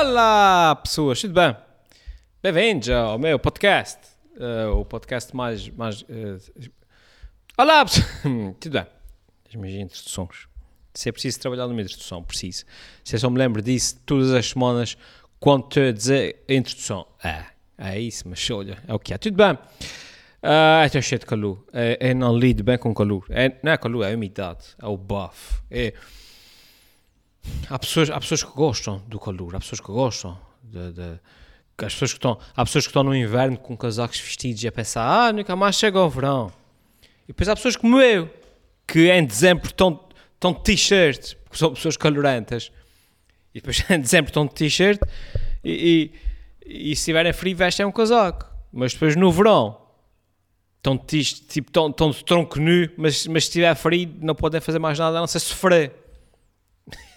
Olá, 0.00 0.76
pessoas, 0.76 1.20
tudo 1.20 1.34
bem? 1.34 1.54
Bem-vindos 2.42 2.88
ao 2.88 3.18
meu 3.18 3.38
podcast. 3.38 3.98
Uh, 4.34 4.80
o 4.80 4.84
podcast 4.86 5.36
mais. 5.36 5.68
mais 5.68 6.00
uh, 6.00 6.70
Olá, 7.58 7.84
pessoas. 7.84 8.06
tudo 8.58 8.72
bem? 8.72 8.86
As 9.46 9.54
minhas 9.54 9.74
introduções. 9.78 10.48
Se 10.94 11.10
é 11.10 11.12
preciso 11.12 11.38
trabalhar 11.38 11.66
numa 11.66 11.82
introdução, 11.82 12.22
preciso. 12.22 12.64
Se 13.04 13.14
eu 13.14 13.20
só 13.20 13.28
me 13.28 13.36
lembro 13.36 13.60
disso 13.60 14.00
todas 14.06 14.32
as 14.32 14.48
semanas, 14.48 14.96
quando 15.38 15.66
a 15.78 15.92
dizer 15.92 16.44
a 16.48 16.54
introdução. 16.54 17.06
É, 17.22 17.44
é 17.76 18.00
isso, 18.00 18.26
mas 18.26 18.50
olha, 18.50 18.78
é 18.88 18.94
o 18.94 18.98
que 18.98 19.12
é. 19.12 19.18
Tudo 19.18 19.36
bem? 19.36 19.52
Uh, 19.52 20.86
estou 20.86 21.02
cheio 21.02 21.18
de 21.18 21.26
calor. 21.26 21.62
É, 21.74 21.98
eu 22.00 22.16
não 22.16 22.38
lido 22.38 22.64
bem 22.64 22.78
com 22.78 22.94
calor. 22.94 23.26
É, 23.28 23.54
não 23.62 23.70
é 23.70 23.76
calor, 23.76 24.04
é 24.04 24.14
umidade, 24.14 24.64
é 24.80 24.86
o 24.86 24.96
buff. 24.96 25.60
É. 25.70 25.92
Há 27.68 27.78
pessoas, 27.78 28.10
há 28.10 28.18
pessoas 28.20 28.42
que 28.42 28.50
gostam 28.52 29.02
do 29.06 29.18
calor, 29.18 29.56
há 29.56 29.60
pessoas 29.60 29.80
que 29.80 29.92
gostam 29.92 30.38
de, 30.62 30.92
de 30.92 31.20
as 31.86 31.94
pessoas 31.94 32.12
que 32.12 32.18
estão, 32.18 32.38
há 32.54 32.64
pessoas 32.64 32.84
que 32.84 32.90
estão 32.90 33.02
no 33.02 33.14
inverno 33.14 33.56
com 33.56 33.76
casacos 33.76 34.20
vestidos 34.20 34.62
e 34.62 34.68
a 34.68 34.72
pensar, 34.72 35.02
ah, 35.02 35.32
nunca 35.32 35.54
mais 35.56 35.76
chega 35.76 35.98
ao 35.98 36.10
verão. 36.10 36.52
E 37.24 37.28
depois 37.28 37.48
há 37.48 37.56
pessoas 37.56 37.76
como 37.76 38.00
eu, 38.00 38.28
que 38.86 39.10
em 39.10 39.24
dezembro 39.24 39.66
estão, 39.66 40.00
estão 40.34 40.52
de 40.52 40.62
t-shirt, 40.62 41.36
porque 41.44 41.56
são 41.56 41.72
pessoas 41.72 41.96
calorentas. 41.96 42.70
E 43.54 43.60
depois 43.60 43.84
em 43.90 44.00
dezembro 44.00 44.30
estão 44.30 44.46
de 44.46 44.54
t-shirt 44.54 45.00
e, 45.64 46.12
e, 46.64 46.90
e, 46.92 46.96
se 46.96 47.06
tiverem 47.06 47.32
frio 47.32 47.56
vestem 47.56 47.86
um 47.86 47.92
casaco. 47.92 48.46
Mas 48.72 48.92
depois 48.92 49.16
no 49.16 49.30
verão 49.32 49.78
estão 50.76 50.96
de, 50.96 51.22
tipo, 51.22 51.68
estão, 51.68 51.88
estão 51.88 52.10
de 52.10 52.24
tronco 52.24 52.58
nu, 52.58 52.88
mas, 52.96 53.26
mas 53.26 53.44
se 53.44 53.50
estiver 53.50 53.74
frio 53.74 54.10
não 54.20 54.34
podem 54.34 54.60
fazer 54.60 54.78
mais 54.78 54.98
nada 54.98 55.18
a 55.18 55.20
não 55.20 55.26
ser 55.26 55.40
sofrer. 55.40 55.92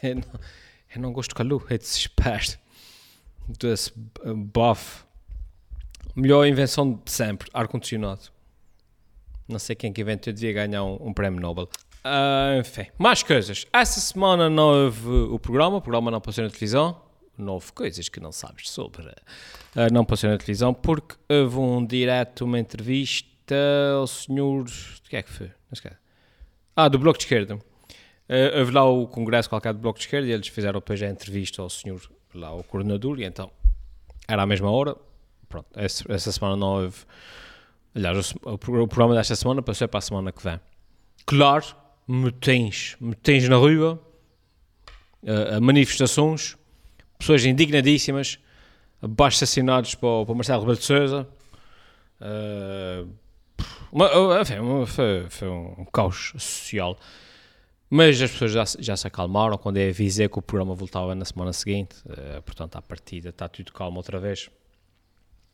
Eu, 0.01 0.15
não, 0.15 0.39
eu 0.95 1.01
não 1.01 1.13
gosto 1.13 1.35
calor, 1.35 1.65
é 1.69 1.77
desespero. 1.77 2.57
Desse 3.47 3.91
buff. 3.95 5.03
Melhor 6.15 6.45
invenção 6.45 7.01
de 7.03 7.11
sempre, 7.11 7.49
ar-condicionado. 7.53 8.21
Não 9.47 9.59
sei 9.59 9.75
quem 9.75 9.91
que 9.91 10.01
inventou, 10.01 10.31
devia 10.31 10.53
ganhar 10.53 10.83
um, 10.83 11.07
um 11.07 11.13
prémio 11.13 11.41
Nobel. 11.41 11.67
Uh, 12.05 12.59
enfim, 12.59 12.87
mais 12.97 13.23
coisas. 13.23 13.65
Essa 13.73 13.99
semana 13.99 14.49
não 14.49 14.85
houve 14.85 15.09
o 15.09 15.39
programa, 15.39 15.77
o 15.77 15.81
programa 15.81 16.11
não 16.11 16.21
passou 16.21 16.43
na 16.43 16.49
televisão. 16.49 17.01
Não 17.37 17.53
houve 17.53 17.71
coisas 17.71 18.07
que 18.09 18.19
não 18.19 18.31
sabes 18.31 18.69
sobre. 18.69 19.07
Uh, 19.07 19.91
não 19.91 20.05
passou 20.05 20.29
na 20.29 20.37
televisão 20.37 20.73
porque 20.73 21.15
houve 21.27 21.57
um 21.57 21.85
direto, 21.85 22.45
uma 22.45 22.59
entrevista 22.59 23.55
ao 23.97 24.05
senhor. 24.05 24.65
O 24.65 25.09
que 25.09 25.17
é 25.17 25.23
que 25.23 25.31
foi? 25.31 25.51
Ah, 26.75 26.87
do 26.87 26.99
Bloco 26.99 27.17
de 27.17 27.25
Esquerda 27.25 27.59
Uh, 28.29 28.59
houve 28.59 28.71
lá 28.71 28.85
o 28.85 29.07
congresso 29.07 29.49
qualquer 29.49 29.73
do 29.73 29.79
Bloco 29.79 29.99
de 29.99 30.05
Esquerda 30.05 30.27
e 30.27 30.31
eles 30.31 30.47
fizeram 30.47 30.79
depois 30.79 31.01
a 31.03 31.07
entrevista 31.07 31.61
ao 31.61 31.69
senhor, 31.69 32.01
lá 32.33 32.53
o 32.53 32.63
coordenador, 32.63 33.19
e 33.19 33.25
então 33.25 33.51
era 34.27 34.43
à 34.43 34.45
mesma 34.45 34.71
hora. 34.71 34.95
Pronto, 35.49 35.67
essa, 35.75 36.03
essa 36.11 36.31
semana 36.31 36.55
não 36.55 36.83
houve. 36.83 36.97
Aliás, 37.93 38.33
o, 38.43 38.53
o, 38.53 38.57
programa 38.57 39.13
desta 39.13 39.35
semana 39.35 39.61
passou 39.61 39.87
para 39.87 39.99
a 39.99 40.01
semana 40.01 40.31
que 40.31 40.41
vem. 40.43 40.59
Claro, 41.25 41.65
me 42.07 42.31
tens, 42.31 42.95
me 42.99 43.13
tens 43.13 43.47
na 43.47 43.55
rua, 43.55 44.01
uh, 45.21 45.61
manifestações, 45.61 46.57
pessoas 47.19 47.45
indignadíssimas, 47.45 48.39
abaixo 49.01 49.43
assinados 49.43 49.95
para, 49.95 50.25
para 50.25 50.33
Marcelo 50.33 50.61
Rebelo 50.61 50.77
de 50.77 50.85
Souza. 50.85 51.27
Uh, 52.19 53.07
uma, 53.91 54.41
enfim, 54.41 54.55
foi, 54.87 55.25
foi 55.29 55.47
um 55.49 55.85
caos 55.93 56.33
social. 56.37 56.97
Mas 57.95 58.19
as 58.19 58.31
pessoas 58.31 58.51
já, 58.51 58.63
já 58.79 58.97
se 58.97 59.05
acalmaram 59.05 59.55
quando 59.55 59.77
eu 59.77 59.87
avisei 59.87 60.27
que 60.27 60.39
o 60.39 60.41
programa 60.41 60.73
voltava 60.73 61.13
na 61.13 61.23
semana 61.23 61.53
seguinte. 61.53 61.95
Uh, 62.07 62.41
portanto, 62.41 62.75
à 62.75 62.81
partida 62.81 63.29
está 63.29 63.47
tudo 63.47 63.71
calmo 63.71 63.97
outra 63.97 64.19
vez. 64.19 64.49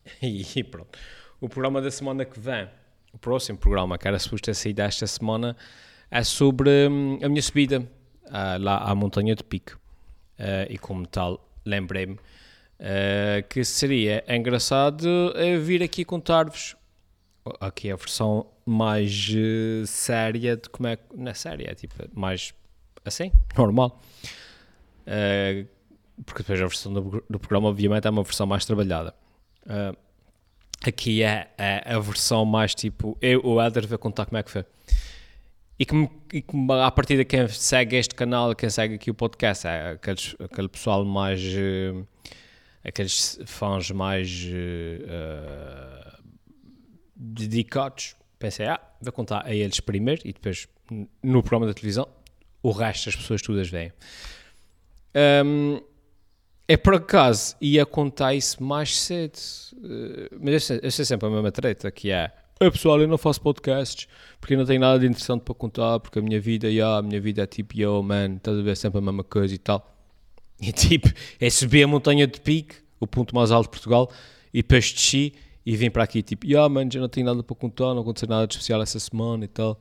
E, 0.22 0.64
pronto. 0.64 0.98
O 1.38 1.50
programa 1.50 1.82
da 1.82 1.90
semana 1.90 2.24
que 2.24 2.40
vem, 2.40 2.66
o 3.12 3.18
próximo 3.18 3.58
programa, 3.58 3.98
que 3.98 4.08
era 4.08 4.18
suposto 4.18 4.46
ter 4.46 4.54
saído 4.54 4.80
esta 4.80 5.06
semana, 5.06 5.54
é 6.10 6.24
sobre 6.24 6.88
hum, 6.88 7.18
a 7.22 7.28
minha 7.28 7.42
subida 7.42 7.80
uh, 7.80 8.58
lá 8.58 8.78
à 8.78 8.94
Montanha 8.94 9.34
de 9.34 9.44
Pico. 9.44 9.78
Uh, 10.38 10.64
e 10.70 10.78
como 10.78 11.06
tal, 11.06 11.46
lembrei-me 11.66 12.16
que 13.50 13.62
seria 13.62 14.24
engraçado 14.26 15.34
vir 15.62 15.82
aqui 15.82 16.02
contar-vos 16.02 16.74
aqui 17.60 17.90
a 17.90 17.96
versão 17.96 18.46
mais 18.64 19.30
uh, 19.30 19.86
séria 19.86 20.56
de 20.56 20.68
como 20.68 20.88
é 20.88 20.98
não 21.14 21.30
é 21.30 21.34
séria, 21.34 21.70
é 21.70 21.74
tipo 21.74 21.94
mais 22.14 22.52
assim, 23.04 23.32
normal. 23.56 24.00
Uh, 25.06 25.66
porque 26.24 26.42
depois 26.42 26.60
a 26.60 26.66
versão 26.66 26.92
do, 26.92 27.24
do, 27.28 27.38
programa, 27.38 27.68
obviamente, 27.68 28.06
é 28.06 28.10
uma 28.10 28.22
versão 28.22 28.46
mais 28.46 28.64
trabalhada. 28.64 29.14
Uh, 29.64 29.96
aqui 30.86 31.22
é, 31.22 31.50
é, 31.56 31.94
a 31.94 31.98
versão 31.98 32.44
mais 32.44 32.74
tipo 32.74 33.16
eu, 33.20 33.44
o 33.44 33.60
Elder, 33.60 33.86
ver 33.86 33.98
contar 33.98 34.26
como 34.26 34.38
é 34.38 34.42
que 34.42 34.50
foi. 34.50 34.64
E 35.78 35.86
que, 35.86 36.10
e 36.34 36.42
que 36.42 36.56
a 36.82 36.90
partir 36.90 37.16
de 37.16 37.24
quem 37.24 37.48
segue 37.48 37.96
este 37.96 38.14
canal, 38.14 38.54
quem 38.54 38.68
segue 38.68 38.96
aqui 38.96 39.10
o 39.10 39.14
podcast, 39.14 39.66
é 39.66 39.92
aqueles, 39.92 40.36
aquele 40.38 40.68
pessoal 40.68 41.04
mais. 41.04 41.40
Uh, 41.42 42.06
aqueles 42.82 43.38
fãs 43.44 43.90
mais 43.90 44.46
dedicados 47.14 48.16
pensei, 48.40 48.66
ah, 48.66 48.80
vou 49.00 49.12
contar 49.12 49.46
a 49.46 49.54
eles 49.54 49.78
primeiro 49.78 50.22
e 50.24 50.32
depois 50.32 50.66
no 51.22 51.42
programa 51.42 51.66
da 51.66 51.74
televisão 51.74 52.08
o 52.62 52.72
resto 52.72 53.06
das 53.06 53.16
pessoas 53.16 53.42
todas 53.42 53.68
veem. 53.68 53.92
Um, 55.44 55.80
é 56.66 56.76
por 56.76 56.94
acaso 56.94 57.56
ia 57.60 57.84
contar 57.84 58.34
isso 58.34 58.62
mais 58.62 58.98
cedo, 58.98 59.36
uh, 59.74 60.38
mas 60.40 60.54
eu 60.54 60.60
sei, 60.60 60.80
eu 60.82 60.90
sempre 60.90 61.28
a 61.28 61.30
mesma 61.30 61.52
treta 61.52 61.90
que 61.90 62.10
é 62.10 62.32
ah, 62.62 62.70
pessoal, 62.70 63.00
eu 63.00 63.08
não 63.08 63.16
faço 63.16 63.40
podcasts 63.40 64.06
porque 64.40 64.56
não 64.56 64.64
tenho 64.64 64.80
nada 64.80 64.98
de 64.98 65.06
interessante 65.06 65.42
para 65.42 65.54
contar, 65.54 65.98
porque 66.00 66.18
a 66.18 66.22
minha 66.22 66.40
vida, 66.40 66.68
yeah, 66.68 66.98
a 66.98 67.02
minha 67.02 67.20
vida 67.20 67.42
é 67.42 67.46
tipo, 67.46 67.74
yo 67.76 68.02
man, 68.02 68.36
estás 68.36 68.58
a 68.58 68.62
ver 68.62 68.76
sempre 68.76 68.98
a 68.98 69.00
mesma 69.00 69.24
coisa 69.24 69.54
e 69.54 69.58
tal. 69.58 69.96
E 70.60 70.70
tipo, 70.72 71.08
é 71.40 71.48
subir 71.48 71.82
a 71.84 71.88
montanha 71.88 72.26
de 72.26 72.38
pique, 72.38 72.76
o 73.00 73.06
ponto 73.06 73.34
mais 73.34 73.50
alto 73.50 73.64
de 73.64 73.70
Portugal, 73.70 74.12
e 74.52 74.60
depois 74.60 74.92
desci 74.92 75.32
e 75.64 75.76
vim 75.76 75.90
para 75.90 76.04
aqui 76.04 76.22
tipo, 76.22 76.46
yeah, 76.46 76.68
mano, 76.68 76.90
já 76.92 77.00
não 77.00 77.08
tenho 77.08 77.26
nada 77.26 77.42
para 77.42 77.56
contar, 77.56 77.94
não 77.94 78.00
aconteceu 78.00 78.28
nada 78.28 78.46
de 78.46 78.54
especial 78.54 78.82
essa 78.82 78.98
semana 78.98 79.44
e 79.44 79.48
tal. 79.48 79.80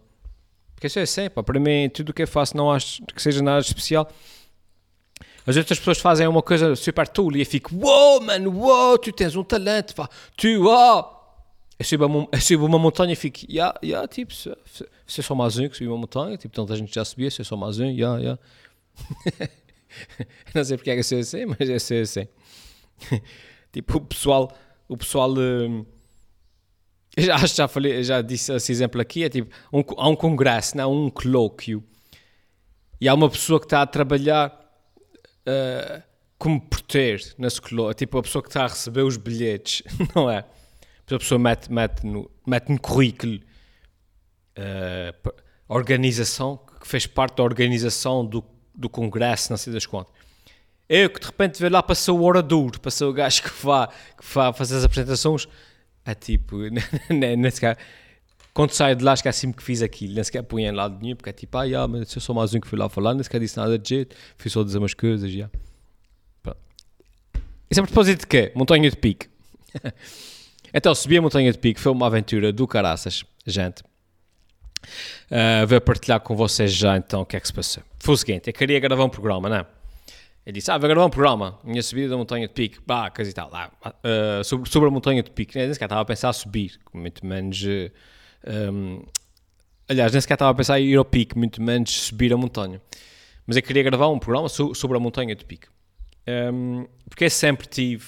Porque 0.75 0.87
isso 0.87 0.99
é 0.99 1.01
assim, 1.03 1.29
pá, 1.29 1.43
para 1.43 1.59
mim, 1.59 1.89
tudo 1.89 2.09
o 2.09 2.13
que 2.13 2.23
eu 2.23 2.27
faço 2.27 2.55
não 2.55 2.71
acho 2.71 3.03
que 3.05 3.21
seja 3.21 3.41
nada 3.41 3.61
de 3.61 3.67
especial. 3.67 4.09
As 5.45 5.57
outras 5.57 5.79
pessoas 5.79 5.99
fazem 5.99 6.27
uma 6.27 6.41
coisa 6.41 6.75
super 6.75 7.07
tool 7.07 7.35
e 7.35 7.41
eu 7.41 7.45
fico, 7.45 7.75
wow, 7.75 8.21
mano, 8.21 8.51
wow, 8.51 8.97
tu 8.97 9.11
tens 9.11 9.35
um 9.35 9.43
talento, 9.43 9.95
pá, 9.95 10.09
tu, 10.37 10.47
wow. 10.63 11.17
Eu 11.77 11.85
subo, 11.85 12.05
uma, 12.05 12.27
eu 12.31 12.41
subo 12.41 12.65
uma 12.65 12.77
montanha 12.77 13.13
e 13.13 13.15
fico, 13.15 13.39
yeah, 13.49 13.73
yeah, 13.83 14.05
tipo, 14.07 14.33
se, 14.33 14.55
se, 15.07 15.23
só 15.23 15.33
mais 15.33 15.57
um 15.57 15.67
que 15.69 15.77
subiu 15.77 15.93
uma 15.93 16.01
montanha, 16.01 16.37
tipo, 16.37 16.53
tanta 16.53 16.75
gente 16.75 16.93
já 16.93 17.05
subia, 17.05 17.31
se 17.31 17.43
só 17.43 17.55
mais 17.55 17.79
um, 17.79 17.85
yeah, 17.85 18.19
yeah. 18.19 18.41
não 20.53 20.63
sei 20.63 20.77
porque 20.77 20.91
é 20.91 20.93
que 20.93 20.99
eu 20.99 21.03
sou 21.03 21.19
assim, 21.19 21.45
mas 21.45 21.69
eu 21.69 21.79
sou 21.79 21.97
assim. 21.97 22.27
tipo, 23.71 23.97
o 23.97 24.01
pessoal 24.01 24.51
o 24.89 24.97
pessoal. 24.97 25.31
Uh, 25.31 25.85
já, 27.17 27.37
já, 27.45 27.67
falei, 27.67 28.03
já 28.03 28.21
disse 28.21 28.51
esse 28.51 28.71
exemplo 28.71 28.99
aqui: 28.99 29.23
é 29.23 29.29
tipo, 29.29 29.55
um, 29.71 29.81
há 29.95 30.09
um 30.09 30.15
congresso, 30.15 30.75
não, 30.75 30.91
um 30.91 31.09
colóquio, 31.09 31.81
e 32.99 33.07
há 33.07 33.13
uma 33.13 33.29
pessoa 33.29 33.59
que 33.59 33.67
está 33.67 33.81
a 33.81 33.87
trabalhar 33.87 34.49
uh, 35.47 36.03
como 36.37 36.59
porteiro 36.59 37.23
nesse 37.37 37.61
colóquio, 37.61 37.93
tipo 37.93 38.17
a 38.17 38.23
pessoa 38.23 38.41
que 38.41 38.49
está 38.49 38.65
a 38.65 38.67
receber 38.67 39.03
os 39.03 39.15
bilhetes, 39.15 39.83
não 40.13 40.29
é? 40.29 40.43
A 41.11 41.17
pessoa 41.17 41.39
mete, 41.39 41.71
mete, 41.71 42.05
no, 42.05 42.29
mete 42.45 42.69
no 42.69 42.79
currículo 42.79 43.39
uh, 44.57 45.33
organização, 45.67 46.59
que 46.79 46.87
fez 46.87 47.07
parte 47.07 47.37
da 47.37 47.43
organização 47.43 48.23
do, 48.23 48.43
do 48.75 48.87
congresso, 48.87 49.51
não 49.51 49.57
sei 49.57 49.73
das 49.73 49.87
contas. 49.87 50.13
Eu 50.89 51.09
que 51.09 51.19
de 51.19 51.27
repente 51.27 51.61
vejo 51.61 51.71
lá 51.71 51.83
passou 51.83 52.19
o 52.19 52.23
orador, 52.23 52.79
passou 52.79 53.11
o 53.11 53.13
gajo 53.13 53.43
que 53.43 53.51
vá, 53.63 53.87
que 53.87 54.33
vá 54.33 54.51
fazer 54.51 54.77
as 54.77 54.83
apresentações, 54.83 55.47
é 56.03 56.15
tipo, 56.15 56.57
nem 57.09 57.51
sequer, 57.51 57.77
quando 58.55 58.71
saio 58.71 58.95
de 58.95 59.03
lá, 59.03 59.13
esqueci-me 59.13 59.53
que 59.53 59.61
fiz 59.61 59.83
aquilo, 59.83 60.15
nem 60.15 60.23
sequer 60.23 60.41
punha 60.41 60.73
lá 60.73 60.87
de 60.87 60.99
nenhum, 61.01 61.15
porque 61.15 61.29
é 61.29 61.33
tipo, 61.33 61.55
ah, 61.57 61.63
yeah, 61.63 61.87
mas 61.87 62.13
eu 62.15 62.19
sou 62.19 62.33
mais 62.33 62.55
um 62.55 62.59
que 62.59 62.67
fui 62.67 62.77
lá 62.77 62.89
falar, 62.89 63.13
nem 63.13 63.21
sequer 63.21 63.39
disse 63.39 63.55
nada 63.55 63.77
de 63.77 63.87
jeito, 63.87 64.15
fui 64.35 64.49
só 64.49 64.63
dizer 64.63 64.79
umas 64.79 64.95
coisas, 64.95 65.29
já. 65.29 65.35
Yeah. 65.37 65.53
Isso 67.69 67.79
é 67.79 67.83
a 67.83 67.85
propósito 67.85 68.21
de 68.21 68.27
quê? 68.27 68.51
Montanha 68.55 68.89
de 68.89 68.97
Pique. 68.97 69.27
então, 70.73 70.95
subi 70.95 71.17
a 71.17 71.21
Montanha 71.21 71.51
de 71.51 71.59
Pique, 71.59 71.79
foi 71.79 71.91
uma 71.91 72.07
aventura 72.07 72.51
do 72.51 72.67
caraças, 72.67 73.23
gente. 73.45 73.83
Uh, 75.29 75.67
vou 75.67 75.79
partilhar 75.79 76.19
com 76.21 76.35
vocês 76.35 76.73
já 76.73 76.97
então 76.97 77.21
o 77.21 77.25
que 77.25 77.37
é 77.37 77.39
que 77.39 77.45
se 77.45 77.53
passou. 77.53 77.83
Foi 77.99 78.15
o 78.15 78.17
seguinte, 78.17 78.47
eu 78.47 78.53
queria 78.53 78.79
gravar 78.79 79.03
um 79.03 79.09
programa, 79.09 79.47
não 79.47 79.57
é? 79.57 79.65
Ele 80.49 80.53
disse, 80.53 80.71
ah, 80.71 80.79
vai 80.79 80.89
gravar 80.89 81.05
um 81.05 81.11
programa, 81.11 81.59
minha 81.63 81.83
subida 81.83 82.09
da 82.09 82.17
montanha 82.17 82.47
de 82.47 82.53
pique, 82.55 82.79
bah, 82.83 83.11
coisa 83.11 83.29
e 83.29 83.33
tal, 83.35 83.51
lá, 83.51 83.71
uh, 83.85 84.43
sobre, 84.43 84.67
sobre 84.67 84.89
a 84.89 84.91
montanha 84.91 85.21
de 85.21 85.29
pique, 85.29 85.55
nem 85.55 85.71
sequer 85.71 85.85
estava 85.85 86.01
a 86.01 86.05
pensar 86.05 86.29
a 86.29 86.33
subir, 86.33 86.79
muito 86.91 87.23
menos, 87.23 87.61
uh, 87.61 87.91
eh, 88.41 88.71
um, 88.71 89.05
aliás, 89.87 90.11
nem 90.11 90.19
sequer 90.19 90.33
estava 90.33 90.49
a 90.49 90.55
pensar 90.55 90.73
a 90.73 90.79
ir 90.79 90.97
ao 90.97 91.05
pique, 91.05 91.37
muito 91.37 91.61
menos 91.61 91.91
subir 91.91 92.33
a 92.33 92.37
montanha, 92.37 92.81
mas 93.45 93.57
eu 93.57 93.61
queria 93.61 93.83
gravar 93.83 94.07
um 94.07 94.17
programa 94.17 94.49
so, 94.49 94.73
sobre 94.73 94.97
a 94.97 94.99
montanha 94.99 95.35
de 95.35 95.45
pique. 95.45 95.67
Um, 96.27 96.87
porque 97.07 97.25
eu 97.25 97.29
sempre 97.29 97.67
tive. 97.67 98.05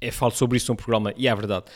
Eu 0.00 0.12
falo 0.12 0.32
sobre 0.32 0.56
isso 0.56 0.72
no 0.72 0.76
programa 0.76 1.14
e 1.16 1.28
é 1.28 1.34
verdade. 1.34 1.66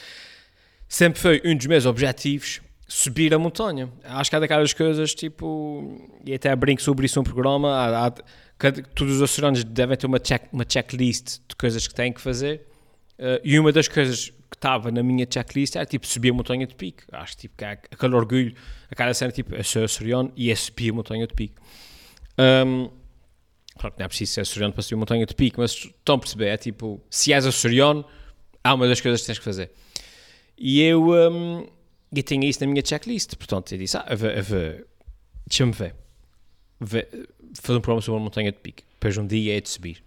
Sempre 0.88 1.20
foi 1.20 1.40
um 1.44 1.56
dos 1.56 1.66
meus 1.66 1.86
objetivos 1.86 2.60
subir 2.90 3.32
a 3.32 3.38
montanha. 3.38 3.88
Acho 4.02 4.28
que 4.28 4.36
há 4.36 4.40
daquelas 4.40 4.72
coisas 4.72 5.14
tipo. 5.14 6.10
E 6.26 6.34
até 6.34 6.54
brinco 6.56 6.82
sobre 6.82 7.06
isso 7.06 7.20
no 7.20 7.24
programa. 7.24 7.70
Há, 7.70 8.06
há, 8.08 8.12
cada, 8.58 8.82
todos 8.82 9.16
os 9.16 9.22
oceanos 9.22 9.62
devem 9.62 9.96
ter 9.96 10.06
uma, 10.06 10.18
check, 10.18 10.52
uma 10.52 10.64
checklist 10.68 11.38
de 11.48 11.54
coisas 11.56 11.86
que 11.86 11.94
têm 11.94 12.12
que 12.12 12.20
fazer. 12.20 12.66
Uh, 13.16 13.40
e 13.44 13.58
uma 13.58 13.70
das 13.70 13.86
coisas 13.86 14.30
que 14.30 14.56
estava 14.56 14.90
na 14.90 15.02
minha 15.02 15.26
checklist 15.30 15.76
era 15.76 15.86
tipo 15.86 16.06
subir 16.06 16.30
a 16.30 16.34
montanha 16.34 16.66
de 16.66 16.74
pico. 16.74 17.04
Acho 17.12 17.36
tipo, 17.36 17.56
que 17.56 17.64
é 17.64 17.78
aquele 17.90 18.14
orgulho, 18.14 18.54
aquela 18.90 19.14
cena 19.14 19.30
tipo, 19.30 19.54
eu 19.54 19.62
sou 19.62 19.84
açoriano 19.84 20.32
e 20.36 20.50
é 20.50 20.56
subir 20.56 20.90
a 20.90 20.94
montanha 20.94 21.26
de 21.26 21.34
pico. 21.34 21.62
Um, 22.36 22.90
claro 23.78 23.94
que 23.94 24.00
não 24.00 24.06
é 24.06 24.08
preciso 24.08 24.32
ser 24.32 24.40
açoriano 24.40 24.72
para 24.72 24.82
subir 24.82 24.94
a 24.96 24.98
montanha 24.98 25.26
de 25.26 25.34
pico, 25.34 25.60
mas 25.60 25.70
estão 25.70 26.16
a 26.16 26.18
perceber, 26.18 26.48
é 26.48 26.56
tipo, 26.56 27.00
se 27.08 27.32
és 27.32 27.46
açoriano, 27.46 28.04
há 28.64 28.74
uma 28.74 28.88
das 28.88 29.00
coisas 29.00 29.20
que 29.20 29.26
tens 29.26 29.38
que 29.38 29.44
fazer. 29.44 29.70
E 30.58 30.82
eu, 30.82 31.10
um, 31.10 31.68
eu 32.14 32.22
tinha 32.22 32.48
isso 32.48 32.60
na 32.60 32.66
minha 32.66 32.82
checklist, 32.84 33.36
portanto 33.36 33.72
eu 33.72 33.78
disse, 33.78 33.96
ah, 33.96 34.06
deixa-me 35.46 35.72
ver. 35.72 35.94
ver, 36.80 37.08
fazer 37.54 37.78
um 37.78 37.80
programa 37.80 38.02
sobre 38.02 38.20
a 38.20 38.24
montanha 38.24 38.52
de 38.52 38.58
pico, 38.58 38.82
depois 38.94 39.16
um 39.16 39.26
dia 39.26 39.56
é 39.56 39.60
de 39.60 39.68
subir. 39.68 40.02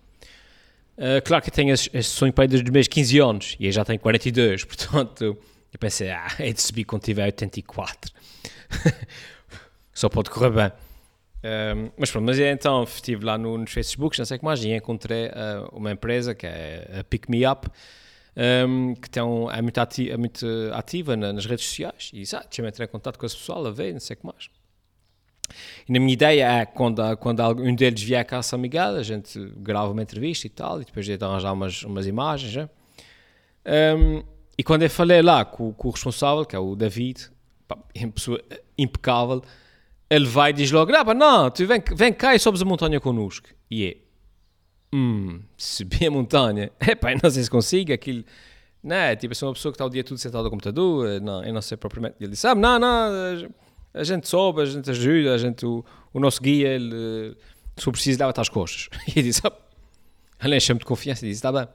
Uh, 0.97 1.21
claro 1.25 1.41
que 1.43 1.49
eu 1.49 1.53
tenho 1.53 1.73
esse, 1.73 2.03
sonho 2.03 2.31
para 2.31 2.47
desde 2.47 2.67
os 2.67 2.71
meus 2.71 2.87
15 2.87 3.19
anos, 3.19 3.55
e 3.59 3.65
eu 3.65 3.71
já 3.71 3.83
tenho 3.83 3.99
42, 3.99 4.63
portanto 4.65 5.37
eu 5.73 5.79
pensei, 5.79 6.11
ah, 6.11 6.27
é 6.39 6.51
de 6.53 6.61
subir 6.61 6.83
quando 6.83 7.01
tiver 7.03 7.25
84. 7.25 8.11
Só 9.93 10.09
pode 10.09 10.29
correr 10.29 10.51
bem. 10.51 10.71
Um, 11.43 11.91
mas 11.97 12.09
pronto, 12.09 12.25
mas 12.25 12.39
então 12.39 12.83
estive 12.83 13.25
lá 13.25 13.37
no, 13.37 13.57
nos 13.57 13.71
Facebook, 13.71 14.17
não 14.17 14.25
sei 14.25 14.37
o 14.37 14.39
que 14.39 14.45
mais, 14.45 14.63
e 14.63 14.69
encontrei 14.69 15.27
uh, 15.27 15.67
uma 15.73 15.91
empresa 15.91 16.33
que 16.33 16.47
é 16.47 16.99
a 16.99 17.03
Pick 17.03 17.27
Me 17.27 17.45
Up, 17.45 17.67
um, 18.67 18.95
que 18.95 19.09
tem 19.09 19.21
um, 19.21 19.49
é, 19.49 19.61
muito 19.61 19.77
ativa, 19.77 20.13
é 20.13 20.17
muito 20.17 20.45
ativa 20.73 21.15
na, 21.15 21.33
nas 21.33 21.45
redes 21.45 21.65
sociais, 21.65 22.11
e 22.13 22.23
ah, 22.35 22.41
deixa-me 22.41 22.67
entrar 22.67 22.85
em 22.85 22.87
contato 22.87 23.17
com 23.17 23.25
esse 23.25 23.37
pessoal, 23.37 23.65
a 23.65 23.71
ver, 23.71 23.93
não 23.93 23.99
sei 23.99 24.15
o 24.15 24.19
que 24.19 24.25
mais. 24.25 24.49
E 25.87 25.93
na 25.93 25.99
minha 25.99 26.13
ideia 26.13 26.61
é, 26.61 26.65
quando, 26.65 27.17
quando 27.17 27.41
algum 27.41 27.75
deles 27.75 28.01
vier 28.01 28.25
cá 28.25 28.39
a 28.39 28.43
São 28.43 28.57
Miguel, 28.57 28.95
a 28.95 29.03
gente 29.03 29.39
grava 29.57 29.91
uma 29.91 30.01
entrevista 30.01 30.47
e 30.47 30.49
tal, 30.49 30.81
e 30.81 30.85
depois 30.85 31.05
de 31.05 31.13
arranjar 31.13 31.53
umas, 31.53 31.83
umas 31.83 32.07
imagens, 32.07 32.55
né? 32.55 32.69
um, 33.97 34.23
e 34.57 34.63
quando 34.63 34.83
eu 34.83 34.89
falei 34.89 35.21
lá 35.21 35.43
com, 35.43 35.73
com, 35.73 35.87
o 35.87 35.91
responsável, 35.91 36.45
que 36.45 36.55
é 36.55 36.59
o 36.59 36.75
David, 36.75 37.29
pá, 37.67 37.77
uma 37.95 38.11
pessoa 38.11 38.41
impecável, 38.77 39.41
ele 40.09 40.25
vai 40.25 40.51
e 40.51 40.53
diz 40.53 40.71
logo: 40.71 40.91
não, 41.13 41.49
tu 41.49 41.65
vem, 41.65 41.81
vem 41.95 42.13
cá 42.13 42.35
e 42.35 42.39
sobes 42.39 42.61
a 42.61 42.65
montanha 42.65 42.99
connosco. 42.99 43.49
E 43.69 43.87
é, 43.87 43.97
hum, 44.93 45.41
subir 45.57 46.07
a 46.07 46.11
montanha, 46.11 46.71
é 46.79 46.95
pá, 46.95 47.09
não 47.21 47.29
sei 47.29 47.43
se 47.43 47.49
consigo, 47.49 47.91
aquilo, 47.91 48.23
não 48.83 48.95
é, 48.95 49.15
tipo, 49.15 49.31
eu 49.31 49.35
sou 49.35 49.49
uma 49.49 49.55
pessoa 49.55 49.71
que 49.71 49.75
está 49.75 49.85
o 49.85 49.89
dia 49.89 50.03
todo 50.03 50.17
sentado 50.17 50.43
no 50.43 50.49
computador, 50.49 51.21
não, 51.21 51.43
eu 51.43 51.53
não 51.53 51.61
sei 51.61 51.77
propriamente. 51.77 52.17
Ele 52.19 52.31
disse: 52.31 52.45
ah, 52.45 52.53
não, 52.53 52.77
não, 52.77 53.49
a 53.93 54.03
gente 54.03 54.27
sobe, 54.27 54.61
a 54.61 54.65
gente 54.65 54.89
ajuda, 54.89 55.33
a 55.33 55.37
gente, 55.37 55.65
o, 55.65 55.85
o 56.13 56.19
nosso 56.19 56.41
guia, 56.41 56.67
ele, 56.67 57.35
se 57.77 57.83
for 57.83 57.91
preciso, 57.91 58.19
leva-te 58.19 58.41
às 58.41 58.49
costas. 58.49 58.89
E 59.07 59.19
ele 59.19 59.29
disse: 59.29 59.41
ah, 59.45 59.53
ele 60.43 60.57
enche-me 60.57 60.79
de 60.79 60.85
confiança 60.85 61.25
e 61.25 61.29
disse: 61.29 61.39
está 61.39 61.51
bem. 61.51 61.67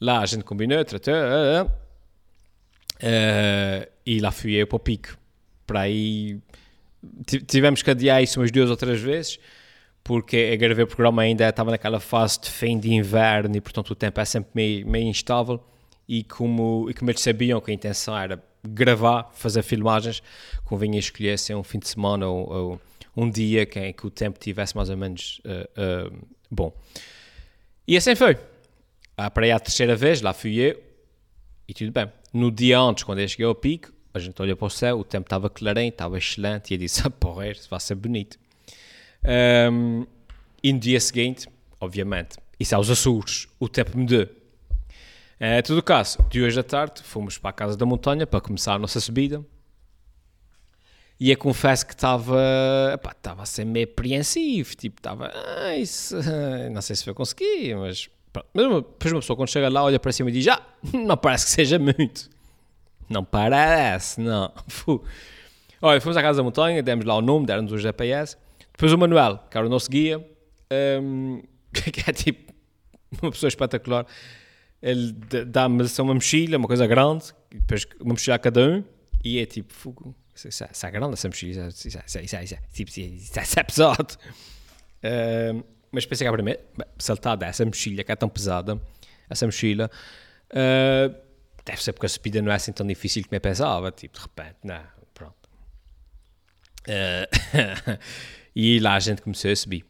Lá 0.00 0.20
a 0.20 0.26
gente 0.26 0.44
combinou, 0.44 0.82
tratou, 0.84 1.12
uh, 1.12 1.64
uh, 1.64 1.66
uh, 1.66 3.90
e 4.06 4.20
lá 4.20 4.30
fui 4.30 4.54
eu 4.54 4.66
para 4.66 4.76
o 4.76 4.80
pico. 4.80 5.18
Para 5.66 5.80
aí 5.80 6.40
tivemos 7.46 7.82
que 7.82 7.90
adiar 7.90 8.22
isso 8.22 8.40
umas 8.40 8.50
duas 8.50 8.70
ou 8.70 8.76
três 8.76 9.00
vezes, 9.00 9.38
porque 10.08 10.52
a 10.54 10.56
gravei 10.56 10.84
o 10.84 10.86
programa 10.86 11.20
ainda 11.20 11.46
estava 11.46 11.70
naquela 11.70 12.00
fase 12.00 12.40
de 12.40 12.50
fim 12.50 12.80
de 12.80 12.90
inverno 12.94 13.54
e, 13.54 13.60
portanto, 13.60 13.90
o 13.90 13.94
tempo 13.94 14.18
é 14.18 14.24
sempre 14.24 14.50
meio, 14.54 14.88
meio 14.88 15.06
instável. 15.06 15.62
E 16.08 16.24
como, 16.24 16.86
e 16.88 16.94
como 16.94 17.10
eles 17.10 17.20
sabiam 17.20 17.60
que 17.60 17.70
a 17.70 17.74
intenção 17.74 18.16
era 18.16 18.42
gravar, 18.66 19.30
fazer 19.34 19.62
filmagens, 19.62 20.22
convinha 20.64 20.98
escolher 20.98 21.38
se 21.38 21.54
um 21.54 21.62
fim 21.62 21.78
de 21.78 21.88
semana 21.88 22.26
ou, 22.26 22.50
ou 22.50 22.80
um 23.14 23.28
dia 23.28 23.66
que, 23.66 23.92
que, 23.92 24.06
o 24.06 24.10
tempo 24.10 24.38
tivesse 24.38 24.74
mais 24.74 24.88
ou 24.88 24.96
menos 24.96 25.42
uh, 25.44 26.08
uh, 26.08 26.26
bom. 26.50 26.72
E 27.86 27.94
assim 27.94 28.14
foi. 28.14 28.38
Ah, 29.14 29.30
para 29.30 29.44
aí 29.44 29.52
a 29.52 29.60
terceira 29.60 29.94
vez, 29.94 30.22
lá 30.22 30.32
fui 30.32 30.58
eu 30.58 30.82
e 31.68 31.74
tudo 31.74 31.92
bem. 31.92 32.10
No 32.32 32.50
dia 32.50 32.80
antes, 32.80 33.04
quando 33.04 33.18
eu 33.18 33.28
cheguei 33.28 33.44
ao 33.44 33.54
pico, 33.54 33.92
a 34.14 34.18
gente 34.18 34.40
olhou 34.40 34.56
para 34.56 34.68
o 34.68 34.70
céu, 34.70 35.00
o 35.00 35.04
tempo 35.04 35.26
estava 35.26 35.50
clarinho, 35.50 35.90
estava 35.90 36.16
excelente, 36.16 36.70
e 36.70 36.76
eu 36.76 36.78
disse, 36.78 37.02
ah, 37.06 37.10
porra, 37.10 37.50
isso 37.50 37.68
vai 37.68 37.78
ser 37.78 37.94
bonito. 37.94 38.38
Um, 39.28 40.06
e 40.62 40.72
no 40.72 40.78
dia 40.78 40.98
seguinte, 40.98 41.46
obviamente, 41.78 42.38
isso 42.58 42.74
é 42.74 42.78
os 42.78 42.90
Açores, 42.90 43.46
o 43.60 43.68
tempo 43.68 43.96
mudou. 43.96 44.26
É, 45.38 45.60
todo 45.62 45.82
caso, 45.82 46.18
de 46.30 46.42
hoje 46.42 46.58
à 46.58 46.64
tarde, 46.64 47.02
fomos 47.02 47.38
para 47.38 47.50
a 47.50 47.52
Casa 47.52 47.76
da 47.76 47.86
Montanha 47.86 48.26
para 48.26 48.40
começar 48.40 48.74
a 48.74 48.78
nossa 48.78 48.98
subida. 48.98 49.44
E 51.20 51.30
eu 51.30 51.36
confesso 51.36 51.86
que 51.86 51.92
estava, 51.92 52.40
estava 52.94 53.42
a 53.42 53.46
ser 53.46 53.64
meio 53.64 53.84
apreensivo, 53.86 54.74
tipo, 54.74 54.98
estava, 54.98 55.30
ah, 55.34 55.76
isso, 55.76 56.16
não 56.72 56.80
sei 56.80 56.96
se 56.96 57.04
vai 57.04 57.14
conseguir, 57.14 57.76
mas, 57.76 58.08
mas 58.54 58.66
depois 58.66 59.12
uma 59.12 59.20
pessoa 59.20 59.36
quando 59.36 59.48
chega 59.48 59.68
lá 59.68 59.82
olha 59.82 59.98
para 59.98 60.12
cima 60.12 60.30
e 60.30 60.32
diz, 60.32 60.48
ah, 60.48 60.62
não 60.94 61.16
parece 61.16 61.46
que 61.46 61.50
seja 61.52 61.78
muito. 61.78 62.30
Não 63.08 63.24
parece, 63.24 64.20
não. 64.20 64.52
Olha, 65.80 66.00
fomos 66.00 66.16
à 66.16 66.22
Casa 66.22 66.38
da 66.38 66.42
Montanha, 66.42 66.82
demos 66.82 67.04
lá 67.04 67.14
o 67.14 67.22
nome, 67.22 67.46
deram-nos 67.46 67.72
o 67.72 67.78
GPS. 67.78 68.36
Depois 68.78 68.92
o 68.92 68.98
Manuel, 68.98 69.38
que 69.50 69.58
era 69.58 69.66
o 69.66 69.68
nosso 69.68 69.90
guia, 69.90 70.24
um, 71.02 71.42
que 71.74 72.08
é 72.08 72.12
tipo 72.12 72.54
uma 73.20 73.32
pessoa 73.32 73.48
espetacular. 73.48 74.06
Ele 74.80 75.10
dá-me 75.46 75.82
uma 75.98 76.14
mochila, 76.14 76.58
uma 76.58 76.68
coisa 76.68 76.86
grande, 76.86 77.34
depois 77.50 77.84
uma 77.98 78.10
mochila 78.12 78.36
a 78.36 78.38
cada 78.38 78.60
um, 78.60 78.84
e 79.24 79.40
é 79.40 79.46
tipo, 79.46 79.74
fogo, 79.74 80.14
isso, 80.32 80.62
é, 80.62 80.68
é 80.80 80.90
grande 80.92 81.14
essa 81.14 81.26
mochila, 81.26 81.66
isso, 81.66 81.88
isso, 81.88 81.98
isso, 81.98 82.18
isso, 82.20 82.36
isso, 82.36 83.00
isso, 83.00 83.40
isso 83.40 83.58
é 83.58 83.64
pesado. 83.64 84.16
Um, 85.02 85.64
mas 85.90 86.06
pensei 86.06 86.24
que 86.24 86.28
a 86.28 86.32
primeira, 86.32 86.60
saltada 87.00 87.46
essa 87.46 87.64
mochila 87.64 88.04
que 88.04 88.12
é 88.12 88.14
tão 88.14 88.28
pesada, 88.28 88.80
essa 89.28 89.44
mochila, 89.44 89.90
uh, 90.52 91.12
deve 91.64 91.82
ser 91.82 91.94
porque 91.94 92.06
a 92.06 92.08
subida 92.08 92.40
não 92.40 92.52
é 92.52 92.54
assim 92.54 92.70
tão 92.70 92.86
difícil 92.86 93.24
como 93.24 93.34
eu 93.34 93.40
pensava, 93.40 93.90
tipo, 93.90 94.16
de 94.16 94.22
repente, 94.22 94.56
não, 94.62 94.80
pronto. 95.12 95.48
Uh, 96.86 97.98
e 98.54 98.78
lá 98.80 98.94
a 98.94 99.00
gente 99.00 99.22
começou 99.22 99.50
a 99.50 99.56
subir. 99.56 99.84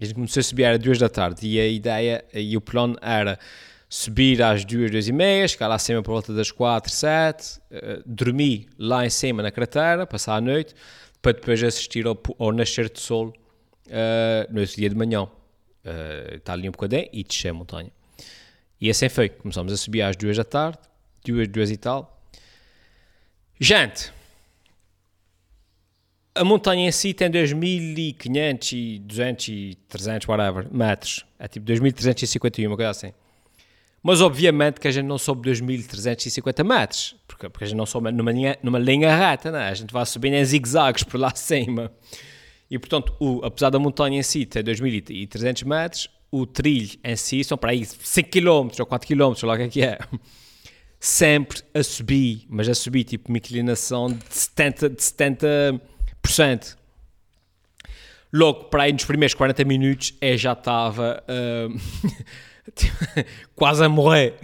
A 0.00 0.04
gente 0.04 0.14
começou 0.14 0.40
a 0.40 0.44
subir, 0.44 0.64
era 0.64 0.78
duas 0.78 0.98
da 0.98 1.08
tarde, 1.08 1.46
e 1.46 1.60
a 1.60 1.66
ideia, 1.66 2.24
e 2.32 2.56
o 2.56 2.60
plano 2.60 2.96
era 3.00 3.38
subir 3.88 4.42
às 4.42 4.64
duas, 4.64 4.90
duas 4.90 5.06
e 5.06 5.12
meia, 5.12 5.46
chegar 5.46 5.68
lá 5.68 5.76
acima 5.76 6.02
por 6.02 6.12
volta 6.12 6.32
das 6.34 6.50
quatro, 6.50 6.90
sete, 6.90 7.58
uh, 7.70 8.02
dormir 8.04 8.66
lá 8.76 9.06
em 9.06 9.10
cima 9.10 9.42
na 9.42 9.50
cratera, 9.50 10.06
passar 10.06 10.34
a 10.34 10.40
noite, 10.40 10.74
para 11.22 11.32
depois 11.32 11.62
assistir 11.62 12.06
ao, 12.06 12.20
ao 12.38 12.52
nascer 12.52 12.88
do 12.90 12.98
sol 12.98 13.28
uh, 13.28 14.52
no 14.52 14.60
outro 14.60 14.76
dia 14.76 14.88
de 14.88 14.96
manhã. 14.96 15.22
Uh, 15.22 16.34
está 16.34 16.54
ali 16.54 16.68
um 16.68 16.72
bocadinho 16.72 17.08
e 17.12 17.22
descer 17.22 17.50
a 17.50 17.54
montanha. 17.54 17.90
E 18.80 18.90
assim 18.90 19.08
foi. 19.08 19.28
Começamos 19.28 19.72
a 19.72 19.76
subir 19.76 20.02
às 20.02 20.16
duas 20.16 20.36
da 20.36 20.44
tarde, 20.44 20.78
duas, 21.24 21.46
duas 21.48 21.70
e 21.70 21.76
tal. 21.76 22.20
Gente, 23.60 24.12
a 26.34 26.44
montanha 26.44 26.88
em 26.88 26.92
si 26.92 27.14
tem 27.14 27.30
2.500 27.30 28.72
e 28.72 28.98
200 28.98 29.48
e 29.48 29.78
300, 29.88 30.28
whatever, 30.28 30.66
metros. 30.72 31.24
É 31.38 31.46
tipo 31.46 31.64
2.351, 31.66 32.66
uma 32.66 32.76
coisa 32.76 32.90
assim. 32.90 33.12
Mas 34.02 34.20
obviamente 34.20 34.80
que 34.80 34.88
a 34.88 34.90
gente 34.90 35.06
não 35.06 35.16
sobe 35.16 35.48
2.350 35.50 36.64
metros, 36.64 37.16
porque, 37.26 37.48
porque 37.48 37.64
a 37.64 37.66
gente 37.66 37.76
não 37.76 37.86
sobe 37.86 38.12
numa 38.12 38.32
linha, 38.32 38.58
numa 38.62 38.78
linha 38.78 39.16
reta, 39.16 39.50
né? 39.50 39.68
a 39.68 39.74
gente 39.74 39.92
vai 39.92 40.04
subindo 40.04 40.34
em 40.34 40.44
zigue-zagues 40.44 41.04
por 41.04 41.18
lá 41.18 41.28
acima. 41.32 41.90
E 42.70 42.78
portanto, 42.78 43.14
o, 43.18 43.40
apesar 43.44 43.70
da 43.70 43.78
montanha 43.78 44.18
em 44.18 44.22
si 44.22 44.44
ter 44.44 44.64
2.300 44.64 45.64
metros, 45.64 46.10
o 46.30 46.44
trilho 46.44 46.98
em 47.02 47.16
si 47.16 47.44
são 47.44 47.56
para 47.56 47.70
aí 47.70 47.84
5 47.86 48.28
km 48.28 48.68
ou 48.78 48.86
4 48.86 49.08
km, 49.08 49.32
lá 49.44 49.54
o 49.54 49.56
é 49.56 49.68
que 49.68 49.82
é 49.82 49.98
sempre 50.98 51.62
a 51.72 51.82
subir, 51.82 52.44
mas 52.48 52.68
a 52.68 52.74
subir 52.74 53.04
tipo 53.04 53.28
uma 53.28 53.38
inclinação 53.38 54.08
de 54.08 54.18
70%. 54.18 54.88
De 54.88 54.96
70%. 54.96 55.80
Logo, 58.32 58.64
para 58.64 58.84
aí 58.84 58.92
nos 58.92 59.04
primeiros 59.04 59.34
40 59.34 59.64
minutos, 59.64 60.14
eu 60.20 60.36
já 60.36 60.54
estava 60.54 61.22
uh, 61.28 61.80
quase 63.54 63.84
a 63.84 63.88
morrer. 63.88 64.34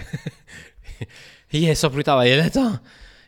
e 1.52 1.66
é 1.66 1.75
só 1.75 1.88
perguntava 1.88 2.26
ele, 2.26 2.42
então, 2.42 2.78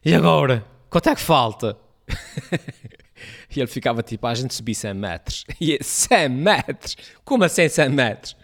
e 0.04 0.14
agora? 0.14 0.64
Quanto 0.88 1.08
é 1.08 1.14
que 1.14 1.20
falta? 1.20 1.76
e 3.54 3.58
ele 3.58 3.66
ficava 3.66 4.02
tipo, 4.02 4.26
ah, 4.26 4.30
a 4.30 4.34
gente 4.34 4.54
subir 4.54 4.74
100 4.74 4.94
metros. 4.94 5.44
E 5.60 5.78
100 5.82 6.28
metros? 6.28 6.96
Como 7.24 7.42
assim 7.44 7.68
100 7.68 7.88
metros? 7.88 8.36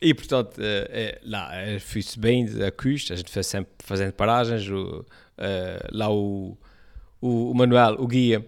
E 0.00 0.14
portanto, 0.14 0.60
é, 0.60 1.20
lá 1.24 1.50
fui-se 1.80 2.16
bem 2.16 2.46
a 2.64 2.70
custo, 2.70 3.12
a 3.12 3.16
gente 3.16 3.32
fez 3.32 3.46
sempre 3.48 3.72
fazendo 3.80 4.12
paragens. 4.12 4.68
O, 4.68 5.04
lá 5.90 6.08
o, 6.08 6.56
o, 7.20 7.50
o, 7.50 7.54
Manuel, 7.54 7.96
o 7.98 8.06
guia, 8.06 8.44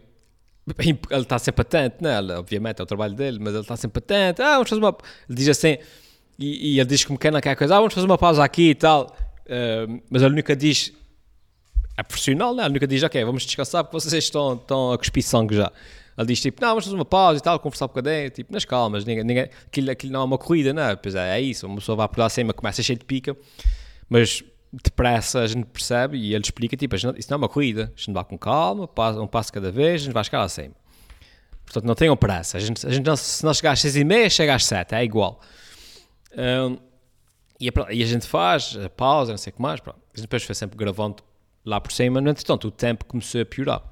ele 0.78 1.22
está 1.22 1.38
sempre 1.38 1.62
atento, 1.62 2.02
né? 2.02 2.18
Ele, 2.18 2.32
obviamente 2.32 2.80
é 2.80 2.82
o 2.82 2.86
trabalho 2.86 3.14
dele, 3.14 3.38
mas 3.40 3.52
ele 3.52 3.62
está 3.62 3.76
sempre 3.76 3.98
atento. 3.98 4.42
Ah, 4.42 4.54
vamos 4.54 4.68
fazer 4.68 4.80
uma. 4.80 4.96
Ele 5.28 5.36
diz 5.36 5.48
assim, 5.48 5.78
e, 6.38 6.74
e 6.74 6.80
ele 6.80 6.88
diz 6.88 7.04
como 7.04 7.18
quer 7.18 7.32
naquela 7.32 7.56
coisa, 7.56 7.74
ah, 7.74 7.78
vamos 7.78 7.94
fazer 7.94 8.06
uma 8.06 8.18
pausa 8.18 8.44
aqui 8.44 8.70
e 8.70 8.74
tal. 8.74 9.14
Uh, 9.46 10.00
mas 10.10 10.22
ele 10.22 10.34
nunca 10.34 10.54
diz. 10.54 10.92
É 11.96 12.02
profissional, 12.02 12.54
né? 12.54 12.64
Ele 12.64 12.74
nunca 12.74 12.86
diz, 12.86 13.02
ok, 13.02 13.24
vamos 13.24 13.44
descansar 13.44 13.84
porque 13.84 14.00
vocês 14.00 14.24
estão, 14.24 14.54
estão 14.54 14.92
a 14.92 14.98
cuspir 14.98 15.22
sangue 15.22 15.56
já. 15.56 15.70
Ele 16.16 16.26
diz 16.26 16.40
tipo, 16.40 16.60
não, 16.60 16.68
vamos 16.68 16.84
fazer 16.84 16.96
uma 16.96 17.04
pausa 17.04 17.38
e 17.38 17.42
tal, 17.42 17.58
conversar 17.58 17.86
um 17.86 17.88
bocadinho, 17.88 18.30
tipo, 18.30 18.52
nas 18.52 18.64
calmas, 18.64 19.04
ninguém, 19.04 19.24
ninguém, 19.24 19.48
aquilo, 19.66 19.90
aquilo 19.90 20.12
não 20.12 20.20
é 20.20 20.24
uma 20.24 20.38
corrida, 20.38 20.72
não 20.72 20.82
é? 20.82 20.96
Pois 20.96 21.14
é, 21.14 21.38
é 21.38 21.40
isso, 21.40 21.66
uma 21.66 21.76
pessoa 21.76 21.96
vai 21.96 22.08
por 22.08 22.18
lá 22.18 22.28
cima, 22.28 22.52
começa 22.52 22.82
cheio 22.82 22.98
de 22.98 23.04
pica, 23.04 23.34
mas 24.08 24.44
depressa 24.72 25.40
a 25.40 25.46
gente 25.46 25.64
percebe 25.66 26.16
e 26.16 26.34
ele 26.34 26.42
explica, 26.42 26.76
tipo, 26.76 26.94
isso 26.94 27.06
não 27.06 27.14
é 27.14 27.36
uma 27.36 27.48
corrida, 27.48 27.92
a 27.94 27.98
gente 27.98 28.12
vai 28.12 28.24
com 28.24 28.38
calma, 28.38 28.88
um 29.20 29.26
passo 29.26 29.52
cada 29.52 29.70
vez, 29.70 30.02
a 30.02 30.04
gente 30.04 30.14
vai 30.14 30.24
chegar 30.24 30.40
lá 30.40 30.48
cima. 30.48 30.74
Portanto, 31.64 31.84
não 31.84 31.94
tenham 31.94 32.16
pressa, 32.16 32.56
a 32.56 32.60
gente, 32.60 32.86
a 32.86 32.90
gente 32.90 33.06
não, 33.06 33.16
se 33.16 33.44
não 33.44 33.54
chegar 33.54 33.72
às 33.72 33.80
seis 33.80 33.96
e 33.96 34.04
meia, 34.04 34.28
chega 34.28 34.54
às 34.54 34.64
sete, 34.64 34.94
é 34.94 35.04
igual. 35.04 35.40
Um, 36.36 36.76
e, 37.60 37.68
a, 37.68 37.72
e, 37.92 38.02
a, 38.02 38.06
gente 38.06 38.26
faz 38.26 38.76
a 38.76 38.88
pausa, 38.88 39.32
não 39.32 39.38
sei 39.38 39.52
o 39.52 39.54
que 39.54 39.62
mais, 39.62 39.80
pronto. 39.80 39.98
A 39.98 40.16
gente 40.16 40.22
depois 40.22 40.42
foi 40.42 40.54
sempre 40.54 40.76
gravando 40.76 41.22
lá 41.64 41.80
por 41.80 41.92
cima, 41.92 42.20
no 42.20 42.30
entretanto 42.30 42.68
o 42.68 42.70
tempo 42.70 43.04
começou 43.04 43.40
a 43.40 43.44
piorar 43.44 43.82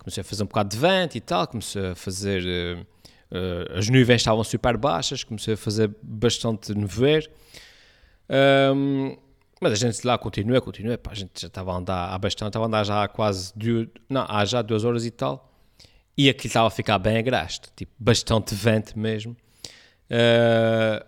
comecei 0.00 0.22
a 0.22 0.24
fazer 0.24 0.42
um 0.42 0.46
bocado 0.46 0.70
de 0.70 0.78
vento 0.78 1.16
e 1.16 1.20
tal, 1.20 1.46
comecei 1.46 1.90
a 1.90 1.94
fazer. 1.94 2.42
Uh, 2.42 2.80
uh, 3.36 3.78
as 3.78 3.88
nuvens 3.88 4.20
estavam 4.22 4.42
super 4.42 4.76
baixas, 4.76 5.22
comecei 5.22 5.54
a 5.54 5.56
fazer 5.56 5.90
bastante 6.02 6.74
nevoeiro. 6.74 7.30
Um, 8.74 9.16
mas 9.60 9.72
a 9.72 9.76
gente 9.76 10.06
lá 10.06 10.16
continua, 10.16 10.60
continua. 10.60 10.96
Pá, 10.96 11.10
a 11.12 11.14
gente 11.14 11.40
já 11.40 11.48
estava 11.48 11.72
a 11.72 11.76
andar 11.76 12.14
há 12.14 12.18
bastante, 12.18 12.48
estava 12.48 12.64
a 12.64 12.68
andar 12.68 12.84
já 12.84 13.04
há 13.04 13.08
quase. 13.08 13.52
Duas, 13.54 13.88
não, 14.08 14.24
há 14.28 14.44
já 14.44 14.62
duas 14.62 14.84
horas 14.84 15.04
e 15.04 15.10
tal. 15.10 15.52
E 16.16 16.28
aquilo 16.28 16.48
estava 16.48 16.68
a 16.68 16.70
ficar 16.70 16.98
bem 16.98 17.18
agraste, 17.18 17.68
tipo, 17.76 17.92
bastante 17.98 18.54
vento 18.54 18.98
mesmo. 18.98 19.36
Uh, 20.10 21.04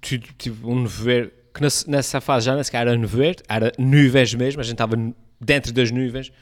tipo, 0.00 0.70
um 0.70 0.82
nevoeiro, 0.82 1.30
que 1.54 1.62
nessa 1.88 2.20
fase 2.20 2.46
já 2.46 2.54
nem 2.54 2.64
sequer 2.64 2.86
era 2.86 2.96
nevoeiro, 2.96 3.42
era 3.48 3.72
nuvens 3.78 4.34
mesmo, 4.34 4.60
a 4.60 4.64
gente 4.64 4.74
estava 4.74 4.96
dentro 5.40 5.72
das 5.72 5.90
nuvens. 5.90 6.32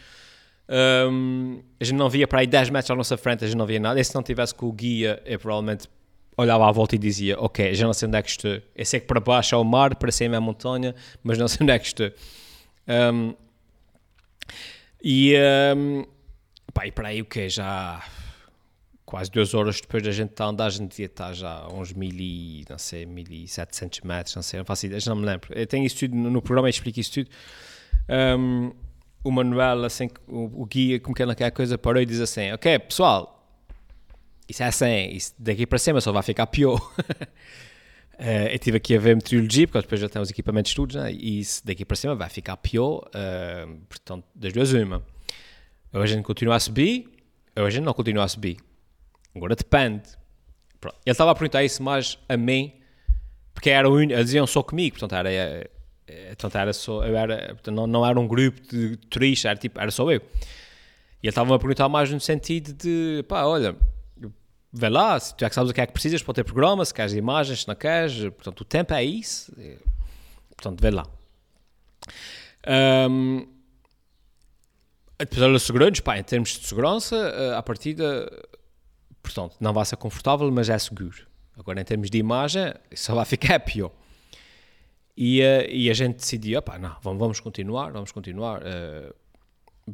Um, 0.69 1.63
a 1.79 1.85
gente 1.85 1.97
não 1.97 2.11
via 2.11 2.27
para 2.27 2.41
aí 2.41 2.47
10 2.47 2.71
metros 2.71 2.91
à 2.91 2.95
nossa 2.95 3.17
frente, 3.17 3.45
a 3.45 3.47
gente 3.47 3.57
não 3.57 3.67
via 3.67 3.79
nada. 3.79 4.01
E 4.01 4.05
se 4.05 4.15
não 4.15 4.23
tivesse 4.23 4.55
com 4.55 4.67
o 4.67 4.73
guia, 4.73 5.23
eu 5.25 5.39
provavelmente 5.39 5.89
olhava 6.37 6.69
à 6.69 6.73
volta 6.73 6.95
e 6.95 6.99
dizia: 6.99 7.39
Ok, 7.39 7.75
já 7.75 7.87
não 7.87 7.95
sei 7.95 8.09
onde 8.09 8.19
é 8.19 8.23
que 8.23 8.31
estou. 8.31 8.61
Eu 8.75 8.85
sei 8.85 9.01
que 9.01 9.07
para 9.07 9.21
baixo 9.21 9.55
é 9.55 9.59
o 9.59 9.65
mar, 9.65 9.95
para 9.97 10.13
cima 10.13 10.35
é 10.35 10.39
a 10.39 10.41
montanha, 10.41 10.95
mas 11.23 11.39
não 11.39 11.49
sei 11.49 11.59
onde 11.63 11.73
é 11.73 11.79
que 11.79 11.87
estou. 11.87 12.11
Um, 12.89 13.35
e, 15.03 15.35
um, 15.77 16.05
pá, 16.73 16.87
e 16.87 16.93
para 16.93 17.09
aí 17.09 17.23
o 17.23 17.25
que 17.25 17.49
Já 17.49 18.03
quase 19.05 19.31
duas 19.31 19.55
horas 19.55 19.81
depois 19.81 20.03
da 20.03 20.11
gente 20.11 20.31
estar 20.31 20.47
a 20.47 20.49
andar, 20.49 20.67
a 20.67 20.71
gente 20.71 20.99
ia 20.99 21.07
estar 21.07 21.33
já 21.33 21.61
a 21.61 21.73
uns 21.73 21.93
mil 21.93 22.13
e, 22.13 22.65
não 22.69 22.77
sei, 22.77 23.07
mil 23.07 23.27
e 23.31 23.47
setecentos 23.47 24.01
metros, 24.01 24.35
não 24.35 24.43
sei, 24.43 24.59
não 24.59 24.65
faço 24.65 24.87
ideia, 24.87 25.01
já 25.01 25.15
não 25.15 25.21
me 25.21 25.27
lembro. 25.27 25.49
Eu 25.55 25.67
tenho 25.67 25.87
isso 25.87 26.01
tudo 26.01 26.17
no, 26.17 26.43
programa, 26.43 26.67
eu 26.67 26.71
explico 26.71 26.99
isso 26.99 27.13
tudo. 27.13 27.31
Um, 28.39 28.73
o 29.23 29.31
Manuel, 29.31 29.85
assim, 29.85 30.09
o, 30.27 30.63
o 30.63 30.67
guia, 30.67 30.99
como 30.99 31.15
que 31.15 31.23
é 31.23 31.27
naquela 31.27 31.53
coisa, 31.53 31.79
parou 31.79 32.03
e 32.03 32.07
diz 32.07 32.21
assim: 32.21 32.53
Ok, 32.53 32.79
pessoal, 32.81 33.36
isso 34.49 34.63
é 34.63 34.67
assim, 34.67 35.09
isso 35.09 35.35
daqui 35.39 35.67
para 35.67 35.79
cima 35.79 36.01
só 36.01 36.13
vai 36.13 36.23
ficar 36.23 36.47
pior. 36.47 36.77
uh, 36.77 36.97
eu 38.51 38.55
estive 38.55 38.77
aqui 38.77 38.97
a 38.97 38.99
ver 38.99 39.17
meteorologia, 39.17 39.67
porque 39.67 39.83
depois 39.83 40.01
já 40.01 40.09
temos 40.09 40.31
equipamentos 40.31 40.71
de 40.71 40.73
estudos, 40.73 40.97
né? 40.97 41.13
e 41.13 41.41
isso 41.41 41.67
daqui 41.67 41.85
para 41.85 41.97
cima 41.97 42.15
vai 42.15 42.29
ficar 42.29 42.57
pior. 42.57 43.09
Uh, 43.09 43.77
portanto, 43.89 44.25
das 44.35 44.53
duas, 44.53 44.73
uma. 44.73 45.03
Ou 45.93 46.03
a 46.03 46.07
gente 46.07 46.23
continua 46.23 46.57
a 46.57 46.61
subir, 46.61 47.09
ou 47.57 47.65
a 47.65 47.71
gente 47.71 47.85
não 47.85 47.95
continua 47.95 48.25
a 48.25 48.29
subir. 48.29 48.59
Agora 49.35 49.55
depende. 49.55 50.09
Pronto. 50.81 50.97
Ele 51.05 51.13
estava 51.13 51.31
a 51.31 51.35
perguntar 51.35 51.65
isso 51.65 51.83
mais 51.83 52.19
a 52.29 52.37
mim, 52.37 52.73
porque 53.55 53.71
era 53.71 53.89
único, 53.89 54.13
eles 54.13 54.27
diziam 54.27 54.47
só 54.47 54.63
comigo, 54.63 54.99
portanto, 54.99 55.15
era 55.15 55.69
Portanto, 56.29 56.57
era 56.57 56.73
só, 56.73 57.05
eu 57.05 57.17
era, 57.17 57.57
não, 57.67 57.87
não 57.87 58.07
era 58.07 58.19
um 58.19 58.29
grupo 58.29 58.61
de 58.69 58.97
turistas, 59.11 59.51
era, 59.51 59.59
tipo, 59.59 59.81
era 59.81 59.91
só 59.91 60.11
eu. 60.11 60.21
E 61.23 61.27
ele 61.27 61.31
estava-me 61.31 61.55
a 61.55 61.59
perguntar 61.59 61.89
mais 61.89 62.11
no 62.11 62.21
sentido 62.21 62.73
de, 62.73 63.25
pá, 63.27 63.45
olha, 63.45 63.75
vê 64.77 64.89
lá, 64.89 65.19
se 65.19 65.35
tu 65.35 65.45
é 65.45 65.49
que 65.49 65.55
sabes 65.55 65.71
o 65.71 65.75
que 65.75 65.81
é 65.81 65.87
que 65.87 65.93
precisas 65.93 66.23
para 66.23 66.31
o 66.31 66.35
teu 66.35 66.45
programa, 66.45 66.85
se 66.85 66.93
queres 66.93 67.15
imagens, 67.15 67.63
se 67.63 67.69
não 67.69 67.75
queres, 67.75 68.19
portanto, 68.31 68.61
o 68.61 68.65
tempo 68.65 68.93
é 68.93 69.03
isso, 69.03 69.53
portanto, 70.57 70.81
vê 70.81 70.91
lá. 70.91 71.07
Um, 73.09 73.47
olha, 75.41 75.59
segurantes, 75.59 76.01
pá, 76.01 76.19
em 76.19 76.23
termos 76.23 76.51
de 76.51 76.67
segurança, 76.67 77.17
eh, 77.17 77.57
a 77.57 77.63
partida, 77.63 78.31
portanto, 79.23 79.57
não 79.61 79.73
vai 79.73 79.85
ser 79.85 79.97
confortável, 79.97 80.51
mas 80.51 80.69
é 80.69 80.79
seguro. 80.79 81.27
Agora, 81.57 81.81
em 81.81 81.85
termos 81.85 82.11
de 82.11 82.19
imagem, 82.19 82.75
só 82.95 83.15
vai 83.15 83.25
ficar 83.25 83.59
pior. 83.65 83.91
E, 85.17 85.41
uh, 85.41 85.71
e 85.71 85.89
a 85.89 85.95
gente 85.95 86.17
decidiu, 86.17 86.59
opá, 86.59 86.79
não, 86.79 86.95
vamos, 87.01 87.19
vamos 87.19 87.41
continuar, 87.41 87.91
vamos 87.91 88.13
continuar, 88.13 88.61
uh, 88.61 89.15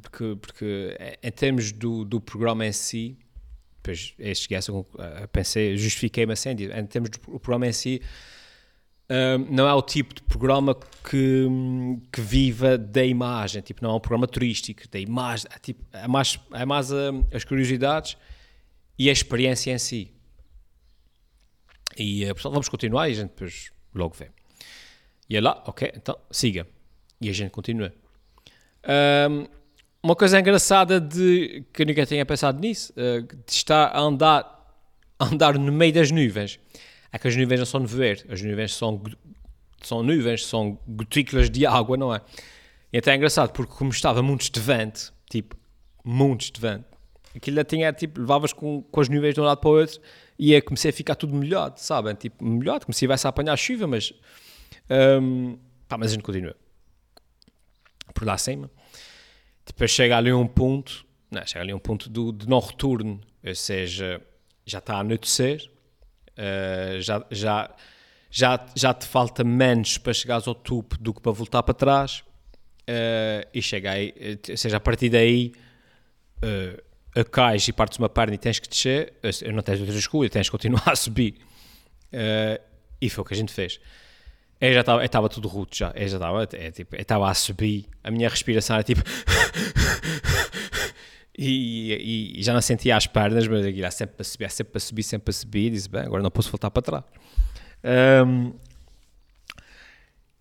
porque, 0.01 0.37
porque 0.41 0.97
eh, 0.99 1.19
em 1.23 1.31
termos 1.31 1.71
do, 1.71 2.05
do 2.05 2.21
programa 2.21 2.67
em 2.67 2.73
si, 2.73 3.17
depois 3.83 4.15
cheguei 4.37 4.57
a, 4.57 5.29
pensei, 5.29 5.77
justifiquei-me 5.77 6.33
assim, 6.33 6.51
em 6.51 6.87
termos 6.87 7.11
do 7.11 7.19
programa 7.19 7.67
em 7.67 7.73
si, 7.73 8.01
uh, 9.11 9.39
não 9.51 9.69
é 9.69 9.75
o 9.75 9.83
tipo 9.83 10.15
de 10.15 10.23
programa 10.23 10.75
que, 11.09 11.49
que 12.13 12.21
viva 12.21 12.79
da 12.79 13.05
imagem, 13.05 13.61
tipo, 13.61 13.83
não 13.83 13.91
é 13.91 13.95
um 13.95 14.01
programa 14.01 14.29
turístico, 14.29 14.89
da 14.89 15.01
imagem, 15.01 15.47
é, 15.53 15.59
tipo, 15.59 15.85
é 15.93 16.07
mais, 16.07 16.39
é 16.53 16.65
mais 16.65 16.91
as 17.33 17.45
curiosidades 17.45 18.17
e 18.99 19.09
a 19.09 19.13
experiência 19.13 19.73
em 19.73 19.79
si. 19.79 20.13
E, 21.97 22.25
portanto, 22.27 22.53
vamos 22.53 22.69
continuar 22.69 23.09
e 23.09 23.13
a 23.13 23.15
gente 23.17 23.31
depois 23.31 23.71
logo 23.95 24.15
vê. 24.15 24.31
E 25.29 25.37
é 25.37 25.41
lá, 25.41 25.63
ok, 25.67 25.93
então 25.95 26.19
siga. 26.31 26.67
E 27.21 27.29
a 27.29 27.33
gente 27.33 27.51
continua. 27.51 27.93
Um, 29.31 29.62
uma 30.03 30.17
coisa 30.17 30.41
engraçada 30.41 31.01
de 31.01 31.65
que 31.73 31.83
eu 31.83 31.87
nunca 31.87 32.05
tinha 32.05 32.27
pensado 32.27 32.61
nisso, 32.61 32.93
uh, 32.93 33.23
de 33.23 33.53
estar 33.53 33.87
a 33.87 34.01
andar, 34.01 34.77
a 35.19 35.27
andar 35.27 35.59
no 35.59 35.73
meio 35.73 35.93
das 35.93 36.11
nuvens, 36.11 36.59
é 37.13 37.19
que 37.19 37.29
as 37.29 37.37
nuvens 37.37 37.61
não 37.61 37.67
são 37.67 37.81
nevoeiro, 37.81 38.25
as 38.29 38.43
nuvens 38.43 38.75
são, 38.75 39.03
são 39.83 40.03
nuvens, 40.03 40.45
são 40.47 40.79
gotículas 40.89 41.49
de 41.49 41.65
água, 41.65 41.97
não 41.97 42.15
é? 42.15 42.21
E 42.93 42.99
até 42.99 43.13
é 43.13 43.17
engraçado, 43.17 43.53
porque 43.53 43.73
como 43.75 43.91
estava 43.91 44.23
muitos 44.23 44.51
de 44.51 44.61
vento, 44.61 45.13
tipo, 45.31 45.57
muitos 46.05 46.51
de 46.51 46.61
vento, 46.61 46.85
aquilo 47.35 47.63
tinha, 47.65 47.93
tipo, 47.93 48.21
levavas 48.21 48.53
com, 48.53 48.83
com 48.83 49.01
as 49.01 49.09
nuvens 49.09 49.35
de 49.35 49.41
um 49.41 49.45
lado 49.45 49.59
para 49.59 49.71
o 49.71 49.75
outro 49.75 50.01
e 50.39 50.61
comecei 50.63 50.91
a 50.91 50.93
ficar 50.93 51.15
tudo 51.15 51.35
melhor, 51.35 51.73
sabem? 51.77 52.15
Tipo, 52.15 52.45
melhor, 52.45 52.81
como 52.81 52.93
se 52.93 52.99
estivesse 52.99 53.27
a 53.27 53.31
apanhar 53.31 53.57
chuva, 53.57 53.87
mas 53.87 54.13
um, 55.21 55.57
pá, 55.89 55.97
mas 55.97 56.11
a 56.11 56.15
gente 56.15 56.25
continua. 56.25 56.57
Por 58.13 58.27
lá 58.27 58.35
acima. 58.35 58.71
Depois 59.67 59.91
chega 59.91 60.17
ali 60.17 60.33
um 60.33 60.47
ponto, 60.47 61.05
não, 61.31 61.47
chega 61.47 61.61
ali 61.61 61.75
um 61.75 61.79
ponto 61.79 62.11
do, 62.11 62.33
de 62.33 62.49
não 62.49 62.61
retorno, 62.61 63.21
ou 63.45 63.55
seja, 63.55 64.21
já 64.67 64.79
está 64.79 64.97
a 64.97 65.01
anoitecer, 65.01 65.71
uh, 66.33 67.01
já, 67.01 67.25
já, 67.31 67.75
já, 68.31 68.67
já 68.75 68.95
te 68.95 69.07
falta 69.07 69.45
menos 69.45 69.99
para 69.99 70.13
chegares 70.13 70.47
ao 70.49 70.55
topo 70.55 70.99
do 70.99 71.15
que 71.15 71.21
para 71.21 71.33
voltar 71.33 71.63
para 71.63 71.75
trás, 71.75 72.25
uh, 72.83 73.49
e 73.53 73.63
chega 73.63 73.93
aí, 73.93 74.15
ou 74.49 74.57
seja, 74.57 74.77
a 74.77 74.81
partir 74.81 75.11
daí 75.11 75.53
uh, 76.43 77.25
cais 77.31 77.67
e 77.69 77.73
partes 77.73 77.99
uma 77.99 78.09
perna 78.09 78.35
e 78.35 78.39
tens 78.39 78.59
que 78.59 78.69
descer, 78.69 79.15
não 79.53 79.63
tens 79.63 79.81
outra 79.81 79.97
escolha, 79.97 80.31
tens 80.31 80.49
que 80.49 80.53
continuar 80.53 80.89
a 80.91 80.97
subir. 80.97 81.37
Uh, 82.13 82.61
e 83.01 83.11
foi 83.11 83.23
o 83.23 83.25
que 83.25 83.35
a 83.35 83.37
gente 83.37 83.53
fez. 83.53 83.81
Eu 84.63 84.73
já 84.73 84.81
estava, 84.81 85.05
estava 85.05 85.29
tudo 85.29 85.49
ruto 85.49 85.77
já, 85.77 85.91
eu 85.97 86.07
já 86.07 86.19
estava, 86.19 86.49
é, 86.53 86.71
tipo, 86.71 86.95
eu 86.95 87.03
estava 87.03 87.29
a 87.29 87.35
subir, 87.35 87.85
a 88.05 88.13
minha 88.13 88.29
respiração 88.29 88.77
era 88.77 88.85
tipo... 88.85 89.03
e, 91.37 91.93
e, 91.93 92.39
e, 92.39 92.43
já 92.45 92.55
não 92.55 92.63
sentia 92.63 92.97
as 92.97 93.09
pernas, 93.09 93.49
mas 93.49 93.67
aquilo 93.67 93.83
era 93.83 93.91
sempre 93.91 94.15
para 94.15 94.25
subir, 94.25 94.51
sempre 94.53 94.71
para 94.71 94.81
subir, 94.81 95.03
sempre 95.03 95.25
para 95.25 95.33
subir, 95.33 95.67
e 95.67 95.71
disse, 95.71 95.89
bem, 95.89 96.03
agora 96.03 96.23
não 96.23 96.31
posso 96.31 96.49
voltar 96.49 96.71
para 96.71 96.81
trás. 96.81 97.03
Um, 98.25 98.53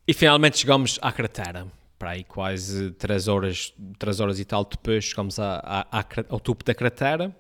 e 0.08 0.14
finalmente 0.14 0.60
chegamos 0.60 1.00
à 1.02 1.12
cratera, 1.12 1.66
para 1.98 2.12
aí 2.12 2.24
quase 2.24 2.92
3 2.92 3.28
horas, 3.28 3.74
3 3.98 4.20
horas 4.20 4.40
e 4.40 4.46
tal 4.46 4.66
depois 4.66 5.04
chegamos 5.04 5.40
a, 5.40 5.88
a, 5.92 6.00
a, 6.00 6.06
ao 6.30 6.40
topo 6.40 6.64
da 6.64 6.76
cratera. 6.76 7.36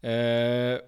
Uh, 0.00 0.80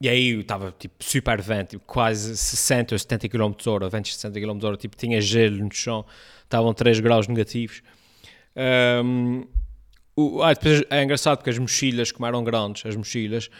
e 0.00 0.08
aí 0.08 0.40
estava 0.40 0.74
tipo 0.78 1.02
super 1.02 1.40
vento, 1.40 1.70
tipo, 1.70 1.84
quase 1.86 2.36
60 2.36 2.94
ou 2.94 2.98
70 2.98 3.28
km 3.28 3.52
hora, 3.66 3.88
ventos 3.88 4.10
de 4.10 4.16
60 4.16 4.40
km 4.40 4.64
hora, 4.64 4.76
tipo 4.76 4.96
tinha 4.96 5.20
gelo 5.20 5.64
no 5.64 5.72
chão, 5.72 6.04
estavam 6.44 6.74
3 6.74 7.00
graus 7.00 7.26
negativos. 7.26 7.82
Um, 9.04 9.46
o, 10.14 10.42
ah, 10.42 10.52
depois 10.52 10.82
é 10.90 11.02
engraçado 11.02 11.38
porque 11.38 11.50
as 11.50 11.58
mochilas, 11.58 12.12
como 12.12 12.26
eram 12.26 12.44
grandes, 12.44 12.84
as 12.84 12.94
mochilas, 12.94 13.50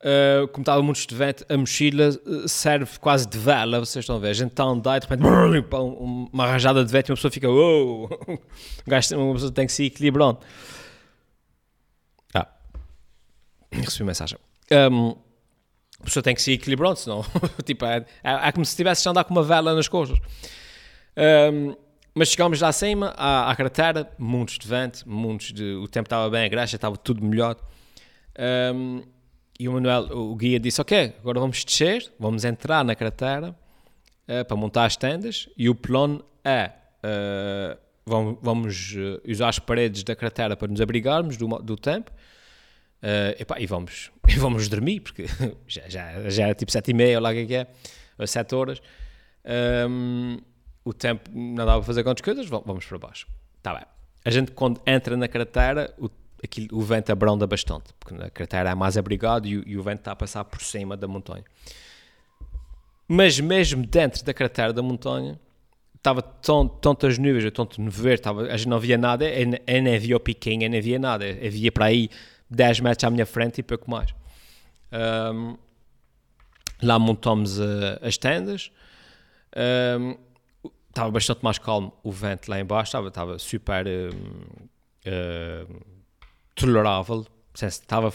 uh, 0.00 0.48
como 0.48 0.62
estava 0.62 0.82
muito 0.82 1.06
de 1.06 1.14
vento, 1.14 1.44
a 1.48 1.56
mochila 1.56 2.08
ah, 2.08 2.48
serve 2.48 2.98
quase 2.98 3.28
de 3.28 3.38
vela, 3.38 3.78
vocês 3.78 4.02
estão 4.02 4.16
a 4.16 4.18
ver, 4.18 4.30
a 4.30 4.32
gente 4.32 4.50
está 4.50 4.64
a 4.64 4.66
andar 4.66 4.96
e 4.96 5.00
de 5.00 5.06
repente 5.06 5.22
uma 6.32 6.46
rajada 6.46 6.84
de 6.84 6.90
vento 6.90 7.08
e 7.08 7.12
uma 7.12 7.16
pessoa 7.16 7.30
fica, 7.30 7.48
uou, 7.48 8.08
oh! 8.26 9.16
uma 9.16 9.34
pessoa 9.34 9.52
tem 9.52 9.66
que 9.66 9.72
se 9.72 9.84
equilibrando. 9.84 10.40
Ah. 12.34 12.48
Recebi 13.70 14.04
mensagem. 14.04 14.38
Um, 14.70 15.27
a 16.00 16.04
pessoa 16.04 16.22
tem 16.22 16.34
que 16.34 16.42
se 16.42 16.52
equilibrar, 16.52 16.96
senão, 16.96 17.24
tipo, 17.64 17.84
é, 17.84 18.04
é, 18.22 18.48
é, 18.48 18.52
como 18.52 18.64
se 18.64 18.70
estivesse 18.70 19.06
a 19.06 19.10
andar 19.10 19.24
com 19.24 19.34
uma 19.34 19.42
vela 19.42 19.74
nas 19.74 19.88
costas. 19.88 20.18
Um, 21.16 21.74
mas 22.14 22.28
chegámos 22.28 22.60
lá 22.60 22.68
acima, 22.68 23.14
à, 23.16 23.50
à 23.50 23.56
cratera, 23.56 24.10
muitos 24.18 24.58
de 24.58 24.66
vento, 24.66 25.08
muitos 25.08 25.52
de, 25.52 25.74
o 25.74 25.88
tempo 25.88 26.06
estava 26.06 26.28
bem, 26.30 26.44
a 26.44 26.48
graxa 26.48 26.76
estava 26.76 26.96
tudo 26.96 27.24
melhor. 27.24 27.56
Um, 28.74 29.02
e 29.58 29.68
o 29.68 29.72
Manuel, 29.72 30.04
o 30.16 30.36
guia, 30.36 30.60
disse: 30.60 30.80
Ok, 30.80 31.14
agora 31.18 31.40
vamos 31.40 31.64
descer, 31.64 32.12
vamos 32.18 32.44
entrar 32.44 32.84
na 32.84 32.94
cratera 32.94 33.50
uh, 33.50 34.44
para 34.44 34.56
montar 34.56 34.84
as 34.84 34.96
tendas. 34.96 35.48
E 35.56 35.68
o 35.68 35.74
plano 35.74 36.24
é: 36.44 36.70
uh, 37.02 37.78
vamos, 38.06 38.38
vamos 38.40 38.94
uh, 38.94 39.20
usar 39.30 39.48
as 39.48 39.58
paredes 39.58 40.04
da 40.04 40.14
cratera 40.14 40.56
para 40.56 40.68
nos 40.68 40.80
abrigarmos 40.80 41.36
do, 41.36 41.46
do 41.58 41.76
tempo. 41.76 42.12
Epá, 43.38 43.60
e, 43.60 43.66
vamos, 43.66 44.10
e 44.28 44.38
vamos 44.38 44.68
dormir, 44.68 45.00
porque 45.00 45.26
já, 45.66 45.88
já, 45.88 46.30
já 46.30 46.44
era 46.44 46.54
tipo 46.54 46.70
sete 46.72 46.90
e 46.90 46.94
meia, 46.94 47.18
ou 47.18 47.22
lá 47.22 47.30
o 47.30 47.32
que 47.32 47.54
é, 47.54 47.66
é 48.18 48.26
sete 48.26 48.54
horas. 48.54 48.80
Um, 49.88 50.38
o 50.84 50.92
tempo 50.92 51.30
não 51.32 51.64
dava 51.64 51.78
para 51.78 51.82
fazer 51.82 52.02
quantas 52.02 52.22
coisas, 52.22 52.46
vamos 52.46 52.84
para 52.84 52.98
baixo. 52.98 53.26
Está 53.58 53.74
bem. 53.74 53.84
A 54.24 54.30
gente, 54.30 54.52
quando 54.52 54.80
entra 54.86 55.16
na 55.16 55.28
cratera, 55.28 55.94
o 55.98 56.08
aquilo, 56.42 56.68
o 56.72 56.80
vento 56.80 57.10
abranda 57.10 57.46
bastante, 57.46 57.92
porque 57.98 58.14
na 58.14 58.30
cratera 58.30 58.70
é 58.70 58.74
mais 58.74 58.96
abrigado 58.96 59.46
e, 59.46 59.62
e, 59.66 59.76
o 59.76 59.82
vento 59.82 60.00
está 60.00 60.12
a 60.12 60.16
passar 60.16 60.44
por 60.44 60.62
cima 60.62 60.96
da 60.96 61.08
montanha. 61.08 61.44
Mas 63.06 63.40
mesmo 63.40 63.86
dentro 63.86 64.24
da 64.24 64.34
cratera 64.34 64.72
da 64.72 64.82
montanha, 64.82 65.38
estava 65.96 66.22
tão, 66.22 66.68
tantas 66.68 67.18
nuvens, 67.18 67.50
tanto 67.52 67.80
nevoeiro, 67.80 68.20
a 68.50 68.56
gente 68.56 68.68
não 68.68 68.78
via 68.78 68.98
nada, 68.98 69.24
nem 69.66 69.98
via 69.98 70.16
o 70.16 70.20
piquinho, 70.20 70.68
nem 70.68 70.80
via 70.80 70.98
nada, 70.98 71.26
eu 71.26 71.50
via 71.50 71.72
para 71.72 71.86
aí 71.86 72.10
10 72.50 72.80
metros 72.80 73.04
à 73.04 73.10
minha 73.10 73.26
frente 73.26 73.58
e 73.58 73.62
pouco 73.62 73.90
mais. 73.90 74.14
Um, 75.34 75.56
lá 76.82 76.98
montamos 76.98 77.58
uh, 77.58 77.98
as 78.00 78.16
tendas, 78.16 78.70
um, 80.00 80.16
estava 80.88 81.10
bastante 81.10 81.40
mais 81.42 81.58
calmo 81.58 81.92
o 82.02 82.10
vento 82.10 82.48
lá 82.48 82.58
embaixo, 82.58 82.88
estava, 82.88 83.08
estava 83.08 83.38
super... 83.38 83.86
Um, 83.86 84.68
tolerável. 86.58 87.24
Estava, 87.54 88.12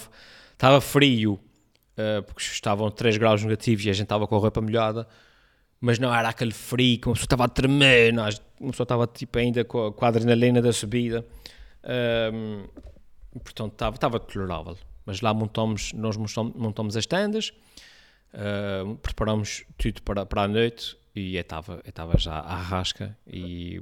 estava 0.51 0.81
frio, 0.81 1.33
uh, 1.33 2.23
porque 2.23 2.41
estavam 2.41 2.89
3 2.91 3.17
graus 3.17 3.43
negativos 3.43 3.85
e 3.85 3.89
a 3.89 3.93
gente 3.93 4.03
estava 4.03 4.27
com 4.27 4.35
a 4.35 4.39
roupa 4.39 4.61
molhada, 4.61 5.07
mas 5.81 5.99
não 5.99 6.13
era 6.13 6.29
aquele 6.29 6.53
frio 6.53 6.99
que 6.99 7.07
uma 7.07 7.13
pessoa 7.13 7.25
estava 7.25 7.45
a 7.45 7.47
tremer, 7.47 8.13
uma 8.13 8.71
pessoa 8.71 8.85
estava 8.85 9.07
tipo, 9.07 9.37
ainda 9.37 9.65
com 9.65 9.87
a, 9.87 9.93
com 9.93 10.05
a 10.05 10.07
adrenalina 10.07 10.61
da 10.61 10.71
subida. 10.71 11.25
Um, 12.33 12.65
portanto, 13.39 13.73
estava, 13.73 13.95
estava 13.95 14.19
tolerável. 14.19 14.77
Mas 15.05 15.21
lá 15.21 15.33
montamos, 15.33 15.91
nós 15.93 16.17
montamos, 16.17 16.55
montamos 16.55 16.97
as 16.97 17.05
tendas, 17.05 17.53
uh, 18.33 18.95
preparamos 18.97 19.65
tudo 19.77 20.01
para, 20.01 20.25
para 20.25 20.43
a 20.43 20.47
noite 20.47 20.97
e 21.15 21.37
estava, 21.37 21.81
eu 21.83 21.89
estava 21.89 22.17
já 22.17 22.39
à 22.39 22.55
rasca 22.55 23.17
e 23.27 23.79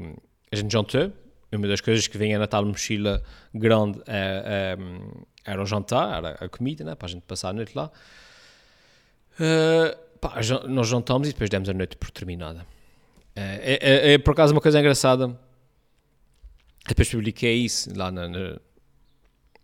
a 0.51 0.55
gente 0.55 0.71
jantou, 0.71 1.11
uma 1.51 1.67
das 1.67 1.81
coisas 1.81 2.07
que 2.07 2.17
vinha 2.17 2.39
na 2.39 2.47
tal 2.47 2.65
mochila 2.65 3.21
grande 3.53 4.01
é, 4.07 4.77
é, 4.77 5.51
era 5.51 5.61
o 5.61 5.65
jantar, 5.65 6.17
era 6.17 6.45
a 6.45 6.49
comida, 6.49 6.83
né, 6.83 6.95
para 6.95 7.07
a 7.07 7.09
gente 7.09 7.23
passar 7.23 7.49
a 7.49 7.53
noite 7.53 7.73
lá. 7.75 7.91
Uh, 9.33 10.17
pá, 10.19 10.35
nós 10.67 10.87
jantamos 10.87 11.27
e 11.27 11.33
depois 11.33 11.49
demos 11.49 11.67
a 11.67 11.73
noite 11.73 11.97
por 11.97 12.09
terminada. 12.09 12.65
É, 13.35 13.77
é, 13.81 14.13
é, 14.13 14.17
por 14.17 14.31
acaso 14.31 14.53
uma 14.53 14.61
coisa 14.61 14.79
engraçada. 14.79 15.37
Depois 16.87 17.09
publiquei 17.09 17.55
isso 17.55 17.89
lá 17.95 18.11
na, 18.11 18.27
na 18.27 18.59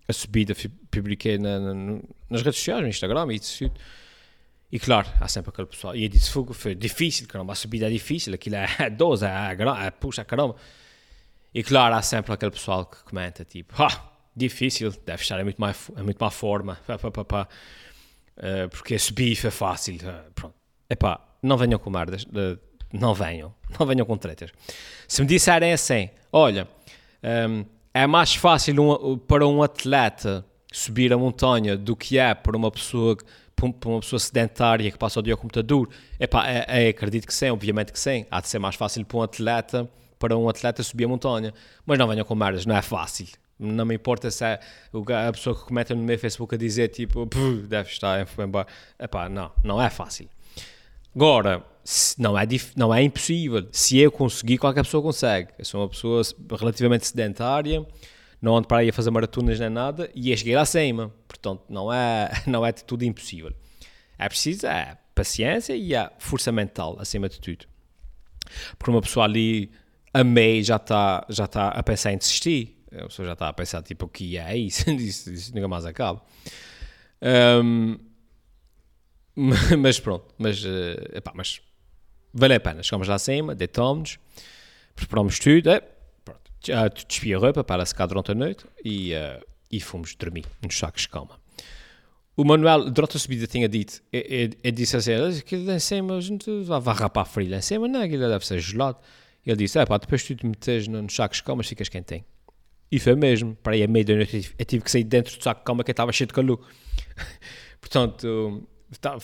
a 0.07 0.13
subida, 0.13 0.55
publiquei 0.89 1.37
na, 1.37 1.59
na, 1.59 1.99
nas 2.29 2.41
redes 2.41 2.59
sociais, 2.59 2.81
no 2.81 2.87
Instagram 2.87 3.27
e 3.31 3.35
isso. 3.35 3.69
E 4.71 4.79
claro, 4.79 5.07
há 5.19 5.27
sempre 5.27 5.49
aquele 5.49 5.67
pessoal. 5.67 5.95
E 5.95 6.03
eu 6.03 6.09
disse: 6.09 6.29
foi, 6.29 6.45
foi 6.53 6.75
difícil, 6.75 7.27
caramba, 7.27 7.53
a 7.53 7.55
subida 7.55 7.87
é 7.87 7.89
difícil, 7.89 8.33
aquilo 8.33 8.55
é 8.55 8.89
12, 8.91 9.25
é, 9.25 9.29
é, 9.29 9.87
é 9.87 9.91
puxa, 9.91 10.23
caramba. 10.23 10.55
E 11.53 11.63
claro, 11.63 11.95
há 11.95 12.01
sempre 12.01 12.33
aquele 12.33 12.51
pessoal 12.51 12.85
que 12.85 13.03
comenta 13.03 13.43
tipo, 13.45 13.81
ah, 13.81 14.11
difícil, 14.35 14.91
deve 15.05 15.21
estar 15.21 15.39
em 15.39 15.43
muito, 15.43 15.59
mais, 15.59 15.89
em 15.97 16.03
muito 16.03 16.19
má 16.19 16.29
forma, 16.29 16.77
pá, 16.85 16.97
pá, 16.97 17.11
pá, 17.11 17.25
pá. 17.25 17.47
Uh, 18.37 18.69
porque 18.69 18.95
bife 19.13 19.47
é 19.47 19.51
fácil. 19.51 19.95
Uh, 19.95 20.31
pronto. 20.33 20.55
Epá, 20.89 21.19
não 21.41 21.57
venham 21.57 21.79
com 21.79 21.89
merdas, 21.89 22.23
uh, 22.23 22.59
não 22.93 23.13
venham, 23.13 23.53
não 23.79 23.85
venham 23.85 24.05
com 24.05 24.17
tretas. 24.17 24.51
Se 25.07 25.21
me 25.21 25.27
disserem 25.27 25.73
assim, 25.73 26.09
olha, 26.31 26.67
um, 27.49 27.65
é 28.03 28.07
mais 28.07 28.35
fácil 28.35 28.81
um, 28.81 29.17
para 29.17 29.47
um 29.47 29.63
atleta 29.63 30.45
subir 30.71 31.11
a 31.11 31.17
montanha 31.17 31.75
do 31.75 31.95
que 31.95 32.17
é 32.17 32.33
para 32.33 32.55
uma 32.55 32.71
pessoa 32.71 33.17
para 33.55 33.89
uma 33.89 33.99
pessoa 33.99 34.19
sedentária 34.19 34.91
que 34.91 34.99
passa 34.99 35.19
o 35.19 35.23
dia 35.23 35.33
ao 35.33 35.37
computador, 35.37 35.89
epá, 36.19 36.47
é, 36.47 36.85
é, 36.85 36.89
acredito 36.89 37.25
que 37.25 37.33
sim, 37.33 37.49
obviamente 37.49 37.91
que 37.91 37.99
sim. 37.99 38.23
Há 38.29 38.39
de 38.39 38.47
ser 38.47 38.59
mais 38.59 38.75
fácil 38.75 39.03
para 39.03 39.17
um 39.17 39.23
atleta 39.23 39.89
para 40.19 40.37
um 40.37 40.47
atleta 40.47 40.83
subir 40.83 41.05
a 41.05 41.07
montanha. 41.07 41.53
Mas 41.85 41.97
não 41.97 42.07
venham 42.07 42.25
com 42.25 42.35
merdas, 42.35 42.65
não 42.65 42.75
é 42.75 42.81
fácil. 42.81 43.27
Não 43.59 43.85
me 43.85 43.95
importa 43.95 44.29
se 44.29 44.45
é 44.45 44.59
a 45.27 45.31
pessoa 45.31 45.55
que 45.55 45.63
comenta 45.63 45.95
no 45.95 46.03
meu 46.03 46.19
Facebook 46.19 46.53
a 46.53 46.57
dizer 46.57 46.89
tipo, 46.89 47.27
deve 47.67 47.89
estar 47.89 48.19
em 48.19 48.43
embora. 48.43 48.67
Epá, 48.99 49.27
não, 49.27 49.51
não 49.63 49.81
é 49.81 49.89
fácil. 49.89 50.29
Agora, 51.15 51.63
não 52.17 52.37
é, 52.37 52.45
não 52.75 52.93
é 52.93 53.01
impossível. 53.01 53.67
Se 53.71 53.97
eu 53.97 54.11
conseguir, 54.11 54.57
qualquer 54.57 54.83
pessoa 54.83 55.01
consegue. 55.01 55.49
Eu 55.57 55.65
sou 55.65 55.81
uma 55.81 55.89
pessoa 55.89 56.21
relativamente 56.59 57.07
sedentária, 57.07 57.85
não 58.41 58.57
ando 58.57 58.67
para 58.67 58.79
aí 58.79 58.89
a 58.89 58.93
fazer 58.93 59.09
maratonas 59.09 59.59
nem 59.59 59.69
nada, 59.69 60.09
e 60.13 60.31
eu 60.31 60.37
cheguei 60.37 60.55
lá 60.55 60.61
acima. 60.61 61.13
Portanto, 61.27 61.63
não 61.69 61.91
é, 61.91 62.29
não 62.45 62.65
é 62.65 62.71
de 62.71 62.83
tudo 62.83 63.03
impossível. 63.03 63.53
É 64.19 64.27
preciso 64.27 64.67
é 64.67 64.97
paciência 65.15 65.75
e 65.75 65.95
a 65.95 66.11
força 66.19 66.51
mental, 66.51 66.97
acima 66.99 67.29
de 67.29 67.39
tudo. 67.39 67.65
Porque 68.77 68.91
uma 68.91 69.01
pessoa 69.01 69.25
ali 69.25 69.71
a 70.13 70.23
May 70.23 70.63
já 70.63 70.77
está 70.77 71.25
já 71.29 71.47
tá 71.47 71.69
a 71.69 71.83
pensar 71.83 72.11
em 72.11 72.17
desistir. 72.17 72.77
A 72.91 73.05
pessoa 73.05 73.25
já 73.25 73.33
está 73.33 73.49
a 73.49 73.53
pensar, 73.53 73.81
tipo, 73.83 74.05
o 74.05 74.09
que 74.09 74.37
é 74.37 74.57
isso? 74.57 74.89
isso, 74.91 75.31
isso 75.31 75.55
nunca 75.55 75.67
mais 75.67 75.85
acaba. 75.85 76.21
Um, 77.21 77.97
mas 79.79 79.99
pronto, 79.99 80.33
mas, 80.37 80.63
uh, 80.65 81.15
epá, 81.15 81.31
mas 81.35 81.61
valeu 82.33 82.57
a 82.57 82.59
pena. 82.59 82.83
Chegamos 82.83 83.07
lá 83.07 83.15
acima, 83.15 83.55
deitámos-nos, 83.55 84.19
preparámos 84.95 85.39
tudo, 85.39 85.69
é, 85.69 85.81
pronto, 86.23 86.41
despi 87.07 87.33
a 87.33 87.37
roupa 87.37 87.63
para 87.63 87.85
secar 87.85 88.07
durante 88.07 88.31
a 88.31 88.35
noite 88.35 88.65
e, 88.83 89.13
uh, 89.13 89.45
e 89.71 89.79
fomos 89.79 90.15
dormir 90.15 90.45
nos 90.61 90.77
sacos 90.77 91.03
de 91.03 91.09
cama. 91.09 91.39
O 92.35 92.43
Manuel, 92.43 92.91
durante 92.91 93.17
a 93.17 93.19
subida, 93.19 93.47
tinha 93.47 93.67
dito, 93.67 94.01
ele 94.13 94.71
disse 94.71 94.95
assim, 94.95 95.13
aquilo 95.39 95.65
lá 95.65 95.73
em 95.73 95.79
cima, 95.79 96.15
a 96.15 96.21
gente 96.21 96.63
vai 96.63 96.93
rapar 96.93 97.25
frio 97.25 97.49
lá 97.49 97.57
em 97.57 97.61
cima, 97.61 97.87
não, 97.87 98.01
aquilo 98.01 98.27
deve 98.27 98.45
ser 98.45 98.59
gelado. 98.59 98.99
Ele 99.47 99.55
disse: 99.55 99.79
é 99.79 99.85
pá, 99.85 99.97
depois 99.97 100.23
tu 100.23 100.35
te 100.35 100.45
metes 100.45 100.87
nos 100.89 101.15
sacos 101.15 101.37
de 101.37 101.43
cama, 101.43 101.63
ficas 101.63 101.87
quentinho. 101.87 102.25
E 102.91 102.99
foi 102.99 103.15
mesmo. 103.15 103.55
Para 103.55 103.73
aí, 103.73 103.83
a 103.83 103.87
meia 103.87 104.03
da 104.03 104.15
noite, 104.15 104.53
eu 104.57 104.65
tive 104.65 104.83
que 104.83 104.91
sair 104.91 105.05
dentro 105.05 105.37
do 105.37 105.41
saco 105.41 105.61
de 105.61 105.65
cama 105.65 105.83
que 105.83 105.91
estava 105.91 106.11
cheio 106.11 106.27
de 106.27 106.33
calor. 106.33 106.59
Portanto, 107.79 108.67
tá, 108.99 109.17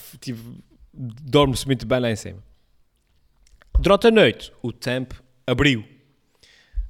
dorme-se 0.94 1.66
muito 1.66 1.86
bem 1.86 2.00
lá 2.00 2.10
em 2.10 2.16
cima. 2.16 2.42
Durante 3.84 4.08
a 4.08 4.12
noite, 4.12 4.50
o 4.62 4.72
tempo 4.72 5.22
abriu. 5.46 5.84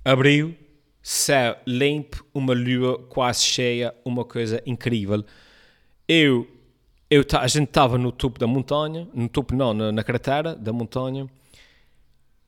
Abriu, 0.05 0.55
céu 1.01 1.57
limpo, 1.65 2.23
uma 2.31 2.53
lua 2.53 2.99
quase 3.07 3.41
cheia, 3.41 3.95
uma 4.05 4.23
coisa 4.23 4.61
incrível. 4.63 5.25
Eu, 6.07 6.47
eu 7.09 7.25
a 7.39 7.47
gente 7.47 7.69
estava 7.69 7.97
no 7.97 8.11
topo 8.11 8.37
da 8.37 8.45
montanha, 8.45 9.07
no 9.11 9.27
topo 9.27 9.55
não, 9.55 9.73
na, 9.73 9.91
na 9.91 10.03
cratera 10.03 10.53
da 10.53 10.71
montanha, 10.71 11.27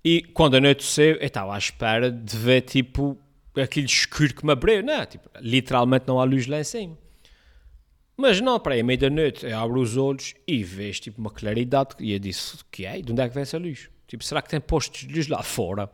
e 0.03 0.21
quando 0.21 0.57
anoiteceu, 0.57 1.15
eu 1.15 1.25
estava 1.25 1.55
à 1.55 1.57
espera 1.57 2.11
de 2.11 2.37
ver, 2.37 2.61
tipo, 2.61 3.17
aquele 3.55 3.87
escuro 3.87 4.31
que 4.31 4.45
me 4.45 4.51
abriu. 4.51 4.83
Não, 4.83 5.03
tipo, 5.07 5.27
literalmente 5.41 6.05
não 6.07 6.19
há 6.19 6.23
luz 6.23 6.45
lá 6.45 6.59
em 6.59 6.63
cima. 6.63 6.95
Mas 8.15 8.39
não, 8.39 8.59
para 8.59 8.75
aí, 8.75 8.81
à 8.81 8.83
meia 8.83 8.99
da 8.99 9.09
noite, 9.09 9.43
eu 9.43 9.57
abro 9.57 9.81
os 9.81 9.97
olhos 9.97 10.35
e 10.47 10.63
vejo, 10.63 11.01
tipo, 11.01 11.19
uma 11.19 11.31
claridade. 11.31 11.95
E 11.99 12.13
eu 12.13 12.19
disse, 12.19 12.59
que 12.69 12.85
é? 12.85 13.01
De 13.01 13.11
onde 13.11 13.23
é 13.23 13.27
que 13.27 13.33
vem 13.33 13.41
essa 13.41 13.57
luz? 13.57 13.89
Tipo, 14.07 14.23
será 14.23 14.41
que 14.41 14.49
tem 14.49 14.59
postos 14.59 15.27
lá 15.27 15.41
fora? 15.41 15.89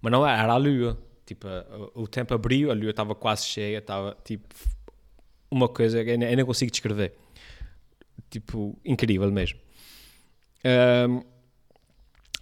Mas 0.00 0.12
não 0.12 0.26
era, 0.26 0.42
era 0.42 0.52
a 0.52 0.56
lua. 0.56 0.98
Tipo, 1.24 1.46
o 1.94 2.08
tempo 2.08 2.34
abriu, 2.34 2.70
a 2.70 2.74
lua 2.74 2.90
estava 2.90 3.14
quase 3.14 3.46
cheia, 3.46 3.78
estava, 3.78 4.16
tipo, 4.24 4.54
uma 5.50 5.68
coisa 5.68 6.04
que 6.04 6.10
eu 6.10 6.18
nem 6.18 6.44
consigo 6.44 6.70
descrever. 6.70 7.14
Tipo, 8.28 8.78
incrível 8.84 9.30
mesmo. 9.30 9.58
Um, 11.08 11.22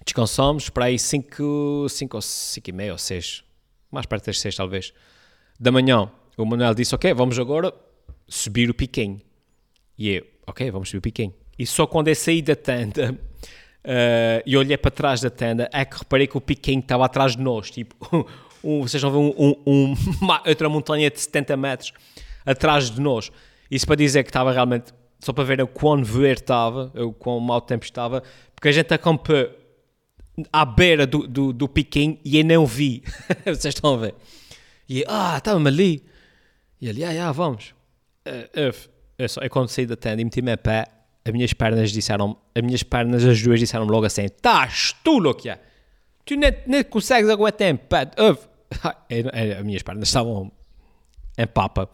descansamos 0.04 0.68
para 0.68 0.86
aí 0.86 0.98
5, 0.98 1.86
5 1.88 2.16
ou 2.16 2.22
5 2.22 2.70
e 2.70 2.90
ou 2.90 2.98
6, 2.98 3.44
mais 3.90 4.06
perto 4.06 4.26
das 4.26 4.40
6 4.40 4.56
talvez, 4.56 4.92
da 5.58 5.70
manhã. 5.70 6.10
O 6.36 6.44
Manuel 6.44 6.74
disse, 6.74 6.94
ok, 6.94 7.12
vamos 7.14 7.38
agora 7.38 7.72
subir 8.26 8.70
o 8.70 8.74
piquinho. 8.74 9.20
E 9.98 10.10
eu, 10.10 10.26
ok, 10.46 10.70
vamos 10.70 10.88
subir 10.88 10.98
o 10.98 11.02
piquinho. 11.02 11.34
E 11.58 11.66
só 11.66 11.86
quando 11.86 12.08
eu 12.08 12.14
saí 12.14 12.40
da 12.40 12.54
tenda 12.54 13.18
uh, 13.88 14.42
e 14.44 14.56
olhei 14.56 14.76
para 14.76 14.90
trás 14.90 15.20
da 15.20 15.30
tenda, 15.30 15.68
é 15.72 15.84
que 15.84 15.98
reparei 15.98 16.26
que 16.26 16.36
o 16.36 16.40
piquinho 16.40 16.80
estava 16.80 17.06
atrás 17.06 17.34
de 17.34 17.42
nós, 17.42 17.70
tipo, 17.70 17.96
um, 18.62 18.82
vocês 18.82 19.02
vão 19.02 19.10
ver 19.10 19.18
um, 19.38 19.54
um, 19.66 19.94
uma 20.20 20.42
outra 20.46 20.68
montanha 20.68 21.10
de 21.10 21.18
70 21.18 21.56
metros 21.56 21.92
atrás 22.44 22.90
de 22.90 23.00
nós. 23.00 23.32
Isso 23.70 23.86
para 23.86 23.96
dizer 23.96 24.22
que 24.22 24.30
estava 24.30 24.52
realmente, 24.52 24.92
só 25.18 25.32
para 25.32 25.44
ver 25.44 25.62
o 25.62 25.66
quão 25.66 26.04
verde 26.04 26.42
estava, 26.42 26.92
o 26.94 27.12
quão 27.12 27.40
mau 27.40 27.60
tempo 27.60 27.84
estava, 27.84 28.22
porque 28.54 28.68
a 28.68 28.72
gente 28.72 28.92
acampa 28.92 29.50
à 30.52 30.64
beira 30.64 31.06
do, 31.06 31.26
do, 31.26 31.52
do 31.52 31.68
piquinho 31.68 32.18
e 32.24 32.38
eu 32.38 32.44
não 32.44 32.66
vi. 32.66 33.02
Vocês 33.44 33.74
estão 33.74 33.94
a 33.94 33.96
ver? 33.96 34.14
E 34.88 35.00
eu, 35.00 35.06
ah, 35.08 35.36
estava-me 35.36 35.68
ali. 35.68 36.04
E 36.80 36.88
ele, 36.88 37.04
ah, 37.04 37.10
yeah, 37.10 37.32
vamos. 37.32 37.74
Uh, 38.26 38.88
eu, 39.18 39.28
só, 39.28 39.40
eu 39.40 39.50
quando 39.50 39.68
saí 39.68 39.84
da 39.84 39.96
tenda 39.96 40.22
e 40.22 40.24
meti-me 40.24 40.52
a 40.52 40.56
pé, 40.56 40.86
as 41.28 41.32
minhas 41.32 41.52
pernas 41.52 41.92
disseram, 41.92 42.36
as 42.54 42.62
minhas 42.62 42.82
pernas, 42.82 43.24
as 43.24 43.42
duas 43.42 43.60
disseram 43.60 43.84
logo 43.84 44.06
assim, 44.06 44.24
estás 44.24 44.94
tu, 45.04 45.20
é? 45.46 45.58
tu 46.24 46.36
nem, 46.36 46.52
nem 46.66 46.82
consegues 46.82 47.28
aguentar 47.28 47.68
em 47.68 47.76
pé. 47.76 48.10
As 49.58 49.64
minhas 49.64 49.82
pernas 49.82 50.08
estavam 50.08 50.52
em 51.36 51.46
papa. 51.46 51.88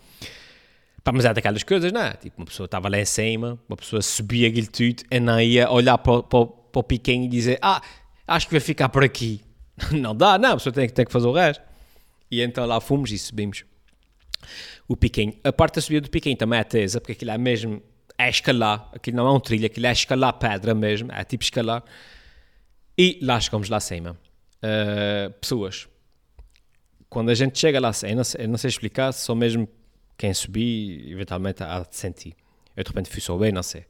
Pá, 1.02 1.12
mas 1.12 1.24
é 1.24 1.34
daquelas 1.34 1.62
coisas, 1.62 1.92
não 1.92 2.00
é? 2.00 2.14
Tipo, 2.14 2.40
uma 2.40 2.46
pessoa 2.46 2.64
estava 2.64 2.88
lá 2.88 2.98
em 2.98 3.04
cima, 3.04 3.58
uma 3.68 3.76
pessoa 3.76 4.00
subia 4.00 4.48
aquilo 4.48 4.66
tudo 4.68 5.04
e 5.10 5.20
não 5.20 5.40
ia 5.40 5.70
olhar 5.70 5.98
para, 5.98 6.22
para, 6.22 6.46
para 6.46 6.80
o 6.80 6.82
piquinho 6.82 7.24
e 7.24 7.28
dizer, 7.28 7.58
ah, 7.60 7.80
acho 8.26 8.46
que 8.46 8.54
vai 8.54 8.60
ficar 8.60 8.88
por 8.88 9.04
aqui. 9.04 9.40
Não 9.92 10.14
dá, 10.14 10.38
não, 10.38 10.52
a 10.52 10.54
pessoa 10.54 10.72
tem, 10.72 10.88
tem 10.88 11.04
que 11.04 11.10
fazer 11.10 11.26
o 11.26 11.32
resto. 11.32 11.60
E 12.30 12.40
então 12.40 12.64
lá 12.64 12.80
fomos 12.80 13.10
e 13.10 13.18
subimos 13.18 13.64
o 14.86 14.96
piquinho. 14.96 15.34
A 15.42 15.52
parte 15.52 15.74
da 15.74 15.80
subida 15.80 16.02
do 16.02 16.10
piquinho 16.10 16.36
também 16.36 16.60
é 16.60 16.64
tesa, 16.64 17.00
porque 17.00 17.12
aquilo 17.12 17.32
é 17.32 17.38
mesmo, 17.38 17.82
é 18.16 18.28
escalar, 18.28 18.90
aquilo 18.92 19.16
não 19.16 19.26
é 19.26 19.32
um 19.32 19.40
trilho, 19.40 19.66
aquilo 19.66 19.86
é 19.86 19.92
escalar 19.92 20.32
pedra 20.34 20.74
mesmo, 20.74 21.10
é 21.12 21.24
tipo 21.24 21.42
escalar. 21.42 21.82
E 22.96 23.18
lá 23.22 23.40
chegamos 23.40 23.68
lá 23.68 23.78
acima. 23.78 24.16
Uh, 24.62 25.32
pessoas. 25.40 25.88
Quando 27.08 27.30
a 27.30 27.34
gente 27.34 27.58
chega 27.58 27.80
lá 27.80 27.88
acima, 27.88 28.22
eu 28.22 28.42
eu 28.44 28.48
não 28.48 28.56
sei 28.56 28.68
explicar, 28.68 29.12
só 29.12 29.34
mesmo 29.34 29.68
quem 30.16 30.32
subir, 30.32 31.10
eventualmente 31.10 31.62
há 31.62 31.80
de 31.80 31.96
sentir. 31.96 32.34
Eu 32.76 32.84
de 32.84 32.88
repente 32.88 33.10
fui 33.10 33.20
só 33.20 33.36
bem, 33.36 33.52
não 33.52 33.62
sei. 33.62 33.84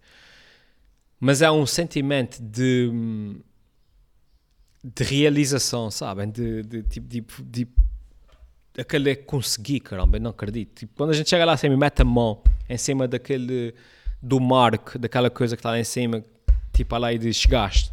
Mas 1.21 1.43
é 1.43 1.51
um 1.51 1.67
sentimento 1.67 2.43
de 2.43 2.91
de 4.85 5.03
realização, 5.03 5.91
sabem? 5.91 6.31
De, 6.31 6.63
de, 6.63 6.83
tipo, 6.83 7.09
de, 7.09 7.21
de, 7.21 7.65
de, 7.65 8.81
aquele 8.81 9.11
é 9.11 9.15
consegui, 9.15 9.81
caramba, 9.81 10.19
eu 10.19 10.21
não 10.21 10.31
acredito. 10.31 10.81
Tipo, 10.81 10.93
quando 10.95 11.11
a 11.11 11.15
gente 11.15 11.31
chega 11.31 11.45
lá 11.45 11.55
acima 11.55 11.73
e 11.73 11.77
mete 11.77 12.03
a 12.03 12.05
mão 12.05 12.43
em 12.69 12.77
cima 12.77 13.09
daquele, 13.09 13.75
do 14.25 14.41
marco, 14.41 14.99
daquela 14.99 15.29
coisa 15.29 15.55
que 15.55 15.61
está 15.61 15.71
lá 15.71 15.79
em 15.79 15.85
cima, 15.85 16.25
tipo, 16.73 16.97
lá 16.97 17.13
e 17.13 17.19
diz, 17.19 17.37
chegaste. 17.37 17.93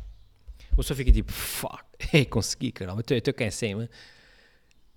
Você 0.75 0.95
fica 0.95 1.11
tipo, 1.11 1.31
fuck, 1.31 1.83
hey, 2.13 2.25
consegui, 2.25 2.71
caramba, 2.71 3.03
eu 3.09 3.17
estou 3.17 3.33
cá 3.33 3.45
em 3.45 3.51
cima. 3.51 3.89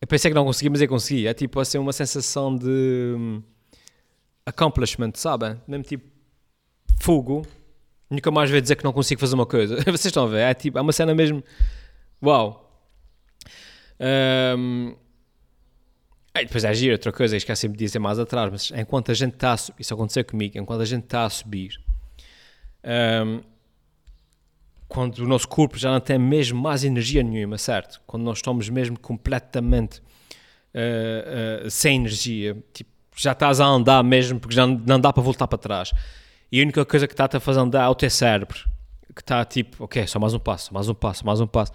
Eu 0.00 0.06
pensei 0.06 0.30
que 0.30 0.34
não 0.34 0.44
consegui, 0.44 0.70
mas 0.70 0.80
eu 0.80 0.88
consegui. 0.88 1.26
É 1.26 1.34
tipo, 1.34 1.58
assim, 1.58 1.78
uma 1.78 1.92
sensação 1.92 2.54
de 2.54 3.14
um, 3.18 3.42
accomplishment, 4.46 5.12
sabem? 5.14 5.60
Mesmo 5.66 5.82
tipo, 5.82 6.04
fogo. 7.00 7.44
Nunca 8.08 8.30
mais 8.30 8.50
vai 8.50 8.60
dizer 8.60 8.76
que 8.76 8.84
não 8.84 8.92
consigo 8.92 9.20
fazer 9.20 9.34
uma 9.34 9.46
coisa. 9.46 9.76
Vocês 9.84 10.06
estão 10.06 10.24
a 10.24 10.28
ver? 10.28 10.40
É 10.40 10.54
tipo, 10.54 10.78
é 10.78 10.80
uma 10.80 10.92
cena 10.92 11.14
mesmo 11.14 11.42
Uau! 12.24 12.64
Um, 14.00 14.94
aí 16.34 16.44
depois 16.44 16.64
é 16.64 16.74
giro, 16.74 16.92
outra 16.94 17.12
coisa, 17.12 17.36
esqueci 17.36 17.68
de 17.68 17.76
dizer 17.76 18.00
mais 18.00 18.18
atrás, 18.18 18.50
mas 18.50 18.72
enquanto 18.76 19.12
a 19.12 19.14
gente 19.14 19.34
está 19.34 19.52
a 19.52 19.56
subir, 19.56 19.80
isso 19.80 19.94
aconteceu 19.94 20.24
comigo, 20.24 20.58
enquanto 20.58 20.80
a 20.80 20.84
gente 20.84 21.04
está 21.04 21.24
a 21.24 21.30
subir, 21.30 21.80
um, 23.24 23.40
quando 24.88 25.18
o 25.18 25.26
nosso 25.26 25.48
corpo 25.48 25.78
já 25.78 25.92
não 25.92 26.00
tem 26.00 26.18
mesmo 26.18 26.60
mais 26.60 26.82
energia 26.82 27.22
nenhuma, 27.22 27.56
certo? 27.56 28.02
Quando 28.06 28.24
nós 28.24 28.38
estamos 28.38 28.68
mesmo 28.68 28.98
completamente 28.98 30.00
uh, 30.74 31.66
uh, 31.66 31.70
sem 31.70 31.96
energia, 31.96 32.56
tipo, 32.72 32.90
já 33.16 33.32
estás 33.32 33.60
a 33.60 33.64
andar 33.64 34.02
mesmo 34.02 34.40
porque 34.40 34.54
já 34.54 34.66
não 34.66 35.00
dá 35.00 35.12
para 35.12 35.22
voltar 35.22 35.46
para 35.46 35.58
trás. 35.58 35.92
E 36.50 36.60
a 36.60 36.62
única 36.62 36.84
coisa 36.84 37.06
que 37.06 37.14
está 37.14 37.28
a 37.32 37.40
fazer 37.40 37.60
andar 37.60 37.84
é 37.84 37.88
o 37.88 37.94
teu 37.94 38.10
cérebro, 38.10 38.58
que 39.14 39.22
está 39.22 39.44
tipo, 39.44 39.84
ok, 39.84 40.06
só 40.06 40.18
mais 40.18 40.34
um 40.34 40.38
passo, 40.38 40.74
mais 40.74 40.88
um 40.88 40.94
passo, 40.94 41.24
mais 41.24 41.40
um 41.40 41.46
passo 41.46 41.72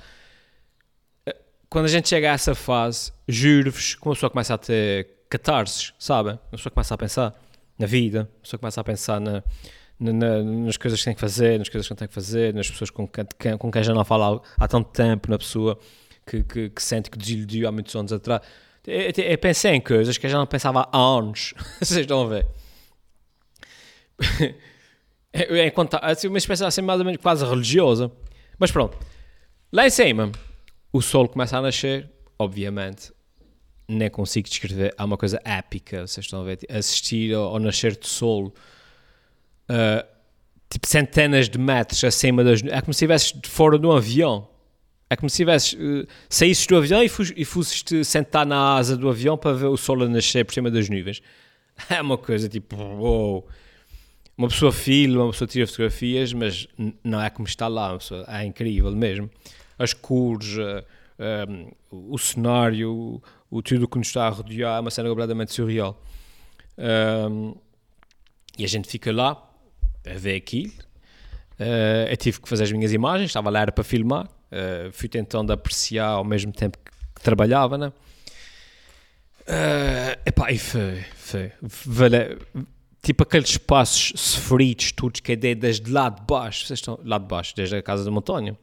quando 1.69 1.85
a 1.85 1.89
gente 1.89 2.09
chega 2.09 2.31
a 2.31 2.33
essa 2.33 2.55
fase, 2.55 3.11
juro-vos 3.27 3.93
que 3.95 4.05
uma 4.05 4.15
pessoa 4.15 4.29
começa 4.29 4.55
a 4.55 4.57
ter 4.57 5.07
catarses, 5.29 5.93
sabem? 5.99 6.33
Uma 6.33 6.57
pessoa 6.57 6.71
começa 6.71 6.95
a 6.95 6.97
pensar 6.97 7.41
na 7.77 7.85
vida, 7.85 8.21
uma 8.21 8.41
pessoa 8.41 8.59
começa 8.59 8.81
a 8.81 8.83
pensar 8.83 9.21
na, 9.21 9.43
na, 9.99 10.11
na, 10.11 10.43
nas 10.43 10.77
coisas 10.77 10.99
que 10.99 11.05
tem 11.05 11.13
que 11.13 11.21
fazer, 11.21 11.59
nas 11.59 11.69
coisas 11.69 11.87
que 11.87 11.91
não 11.91 11.97
tem 11.97 12.07
que 12.07 12.13
fazer, 12.13 12.53
nas 12.55 12.69
pessoas 12.69 12.89
com 12.89 13.07
quem, 13.07 13.57
com 13.57 13.71
quem 13.71 13.83
já 13.83 13.93
não 13.93 14.03
fala 14.03 14.41
há 14.57 14.67
tanto 14.67 14.89
tempo, 14.89 15.29
na 15.29 15.37
pessoa 15.37 15.77
que, 16.25 16.43
que, 16.43 16.69
que 16.71 16.81
sente 16.81 17.11
que 17.11 17.17
desiludiu 17.17 17.67
há 17.67 17.71
muitos 17.71 17.95
anos 17.95 18.11
atrás. 18.11 18.41
Eu, 18.87 19.01
eu, 19.01 19.11
eu, 19.31 19.37
pensei 19.37 19.73
em 19.73 19.81
coisas 19.81 20.17
que 20.17 20.25
eu 20.25 20.29
já 20.31 20.39
não 20.39 20.47
pensava 20.47 20.89
há 20.91 20.97
anos. 20.97 21.53
Vocês 21.79 21.99
estão 21.99 22.23
a 22.23 22.27
ver? 22.27 22.47
Enquanto, 25.67 25.99
assim, 26.01 26.27
uma 26.27 26.39
espécie 26.39 26.65
assim, 26.65 26.81
mais 26.81 26.99
ou 26.99 27.05
menos 27.05 27.21
quase 27.21 27.45
religiosa. 27.45 28.11
Mas 28.57 28.71
pronto, 28.71 28.97
lá 29.71 29.85
em 29.85 29.91
cima 29.91 30.31
o 30.91 31.01
sol 31.01 31.27
começa 31.27 31.57
a 31.57 31.61
nascer, 31.61 32.09
obviamente, 32.37 33.11
nem 33.87 34.09
consigo 34.09 34.47
descrever, 34.47 34.93
há 34.97 35.05
uma 35.05 35.17
coisa 35.17 35.41
épica, 35.43 36.05
vocês 36.05 36.25
estão 36.25 36.41
a 36.41 36.43
ver, 36.43 36.59
assistir 36.69 37.33
ao, 37.33 37.53
ao 37.53 37.59
nascer 37.59 37.95
do 37.95 38.07
sol, 38.07 38.53
uh, 39.69 40.07
tipo 40.69 40.87
centenas 40.87 41.49
de 41.49 41.57
metros 41.57 42.03
acima 42.03 42.43
das 42.43 42.61
é 42.63 42.81
como 42.81 42.93
se 42.93 43.05
estivesses 43.05 43.33
fora 43.45 43.79
de 43.79 43.85
um 43.85 43.91
avião, 43.91 44.47
é 45.09 45.15
como 45.15 45.29
se 45.29 45.41
estivesses, 45.41 45.73
uh, 45.73 46.07
saísses 46.29 46.67
do 46.67 46.77
avião 46.77 47.03
e, 47.03 47.09
fos, 47.09 47.33
e 47.35 47.43
fosses-te 47.43 48.03
sentar 48.03 48.45
na 48.45 48.75
asa 48.75 48.95
do 48.95 49.09
avião 49.09 49.37
para 49.37 49.55
ver 49.55 49.67
o 49.67 49.77
sol 49.77 50.03
a 50.03 50.07
nascer 50.07 50.45
por 50.45 50.53
cima 50.53 50.69
das 50.71 50.89
nuvens. 50.89 51.21
É 51.89 52.01
uma 52.01 52.17
coisa 52.17 52.49
tipo, 52.49 52.75
uou. 52.75 53.47
Uma 54.37 54.49
pessoa 54.49 54.69
filma, 54.69 55.23
uma 55.23 55.31
pessoa 55.31 55.47
tira 55.47 55.65
fotografias, 55.65 56.33
mas 56.33 56.67
não 57.01 57.21
é 57.21 57.29
como 57.29 57.47
está 57.47 57.69
lá, 57.69 57.97
pessoa, 57.97 58.25
é 58.27 58.43
incrível 58.43 58.91
mesmo 58.91 59.29
as 59.79 59.93
cores, 59.93 60.57
uh, 60.57 60.83
eh, 61.17 61.45
um, 61.49 61.71
o 62.13 62.17
cenário, 62.17 63.21
o, 63.49 63.61
tudo 63.61 63.87
que 63.87 63.97
nos 63.97 64.07
está 64.07 64.27
a 64.27 64.29
rodear, 64.29 64.77
é 64.77 64.79
uma 64.81 64.91
cena 64.91 65.09
completamente 65.09 65.53
surreal. 65.53 65.99
Um, 66.77 67.55
e 68.57 68.65
a 68.65 68.67
gente 68.67 68.89
fica 68.89 69.11
lá 69.11 69.41
a 70.05 70.13
ver 70.17 70.35
aquilo. 70.35 70.73
Uh, 71.59 72.09
eu 72.09 72.17
tive 72.17 72.39
que 72.39 72.47
fazer 72.47 72.65
as 72.65 72.71
minhas 72.71 72.93
imagens, 72.93 73.29
estava 73.29 73.49
lá 73.49 73.61
era 73.61 73.71
para 73.71 73.83
filmar. 73.83 74.25
Uh, 74.25 74.91
fui 74.91 75.07
tentando 75.07 75.51
apreciar 75.51 76.07
ao 76.07 76.23
mesmo 76.23 76.51
tempo 76.51 76.77
que, 76.77 77.21
trabalhava, 77.21 77.77
né? 77.77 77.91
Uh, 79.41 80.21
epá, 80.25 80.51
e 80.51 80.57
foi, 80.57 81.03
foi, 81.15 81.51
vale, 81.61 82.37
tipo 83.01 83.23
aqueles 83.23 83.49
espaços 83.49 84.13
sofridos, 84.15 84.93
todos 84.93 85.19
que 85.19 85.33
é 85.33 85.35
desde 85.35 85.91
lá 85.91 86.07
de 86.07 86.21
baixo, 86.21 86.65
vocês 86.65 86.79
estão 86.79 86.97
lá 87.03 87.17
de 87.17 87.25
baixo, 87.25 87.53
desde 87.57 87.75
a 87.75 87.81
casa 87.81 88.05
da 88.05 88.11
montanha, 88.11 88.57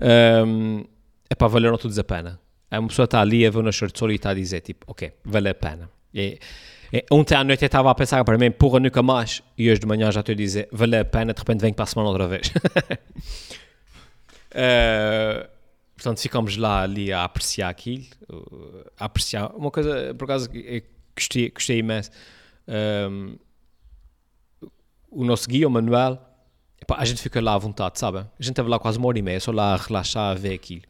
um, 0.00 0.84
epá, 1.30 1.46
valeram 1.46 1.76
todos 1.76 1.98
a 1.98 2.04
pena. 2.04 2.40
É 2.70 2.78
uma 2.78 2.88
pessoa 2.88 3.04
está 3.04 3.20
ali 3.20 3.46
a 3.46 3.50
ver 3.50 3.62
de 3.62 3.98
sol 3.98 4.10
e 4.10 4.16
está 4.16 4.30
a 4.30 4.34
dizer, 4.34 4.60
tipo, 4.60 4.84
ok, 4.90 5.12
vale 5.24 5.48
a 5.48 5.54
pena. 5.54 5.90
E, 6.12 6.38
e, 6.92 7.04
ontem 7.10 7.34
à 7.34 7.42
noite 7.42 7.62
eu 7.62 7.66
estava 7.66 7.90
a 7.90 7.94
pensar 7.94 8.22
para 8.24 8.36
mim, 8.36 8.50
porra, 8.50 8.78
nunca 8.78 9.02
mais. 9.02 9.42
E 9.56 9.70
hoje 9.70 9.80
de 9.80 9.86
manhã 9.86 10.10
já 10.12 10.20
estou 10.20 10.32
a 10.32 10.36
dizer, 10.36 10.68
vale 10.70 10.96
a 10.96 11.04
pena, 11.04 11.32
de 11.32 11.38
repente 11.38 11.60
venho 11.60 11.74
para 11.74 11.84
a 11.84 11.86
semana 11.86 12.10
outra 12.10 12.28
vez. 12.28 12.48
uh, 14.52 15.48
portanto, 15.96 16.20
ficamos 16.20 16.56
lá 16.56 16.82
ali 16.82 17.12
a 17.12 17.24
apreciar 17.24 17.70
aquilo, 17.70 18.04
a 18.98 19.06
apreciar. 19.06 19.54
Uma 19.56 19.70
coisa, 19.70 20.14
por 20.14 20.24
acaso, 20.24 20.50
gostei, 21.16 21.50
gostei 21.50 21.78
imenso. 21.78 22.10
Um, 22.68 23.36
o 25.10 25.24
nosso 25.24 25.48
guia, 25.48 25.66
o 25.66 25.70
Manuel, 25.70 26.20
A 26.96 27.04
gente 27.04 27.20
fica 27.20 27.40
lá 27.40 27.54
à 27.54 27.58
vontade, 27.58 27.98
sabe? 27.98 28.18
A 28.18 28.22
gente 28.40 28.50
estava 28.50 28.68
lá 28.68 28.78
quase 28.78 28.98
uma 28.98 29.08
hora 29.08 29.18
e 29.18 29.22
meia, 29.22 29.40
só 29.40 29.52
lá 29.52 29.74
a 29.74 29.76
relaxar, 29.76 30.30
a 30.30 30.34
ver 30.34 30.54
aquilo. 30.54 30.82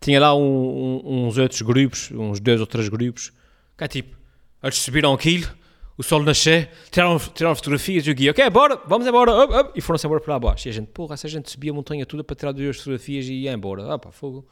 Tinha 0.00 0.20
lá 0.20 0.34
um, 0.34 1.00
um, 1.04 1.26
uns 1.26 1.38
outros 1.38 1.62
grupos, 1.62 2.10
uns 2.10 2.38
dois 2.40 2.60
ou 2.60 2.66
três 2.66 2.88
grupos, 2.88 3.32
que 3.76 3.84
é 3.84 3.88
tipo, 3.88 4.16
eles 4.62 4.76
subiram 4.76 5.14
aquilo, 5.14 5.48
o 5.96 6.02
sol 6.02 6.22
nascer, 6.22 6.70
tiraram, 6.90 7.18
tiraram 7.18 7.54
fotografias 7.54 8.06
e 8.06 8.10
o 8.10 8.14
guia, 8.14 8.32
ok, 8.32 8.50
bora, 8.50 8.78
vamos 8.86 9.06
embora, 9.06 9.44
up, 9.44 9.54
up, 9.54 9.72
e 9.74 9.80
foram-se 9.80 10.06
embora 10.06 10.20
para 10.20 10.32
lá 10.32 10.36
abaixo. 10.36 10.68
E 10.68 10.70
a 10.70 10.72
gente, 10.72 10.88
porra, 10.88 11.14
essa 11.14 11.28
gente 11.28 11.50
subia 11.50 11.70
a 11.70 11.74
montanha 11.74 12.04
toda 12.04 12.22
para 12.22 12.36
tirar 12.36 12.52
duas 12.52 12.76
fotografias 12.76 13.26
e 13.26 13.32
ia 13.32 13.52
embora, 13.52 13.94
ah 13.94 13.98
pá, 13.98 14.10
fogo. 14.10 14.46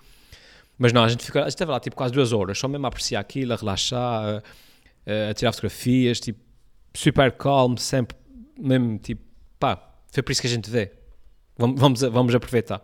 Mas 0.78 0.92
não, 0.92 1.04
a 1.04 1.08
gente, 1.08 1.24
fica, 1.24 1.40
a 1.40 1.42
gente 1.42 1.50
estava 1.50 1.72
lá 1.72 1.80
tipo 1.80 1.96
quase 1.96 2.14
duas 2.14 2.32
horas, 2.32 2.58
só 2.58 2.66
mesmo 2.66 2.86
a 2.86 2.88
apreciar 2.88 3.20
aquilo, 3.20 3.52
a 3.52 3.56
relaxar, 3.56 4.42
a, 5.06 5.30
a 5.30 5.34
tirar 5.34 5.52
fotografias, 5.52 6.18
tipo, 6.18 6.40
super 6.94 7.30
calmo, 7.32 7.76
sempre, 7.76 8.16
mesmo 8.58 8.98
tipo, 8.98 9.22
pá, 9.58 9.91
foi 10.12 10.22
por 10.22 10.30
isso 10.30 10.40
que 10.40 10.46
a 10.46 10.50
gente 10.50 10.70
vê. 10.70 10.92
Vamos, 11.56 11.80
vamos, 11.80 12.00
vamos 12.02 12.34
aproveitar. 12.34 12.82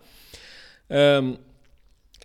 Um, 0.91 1.37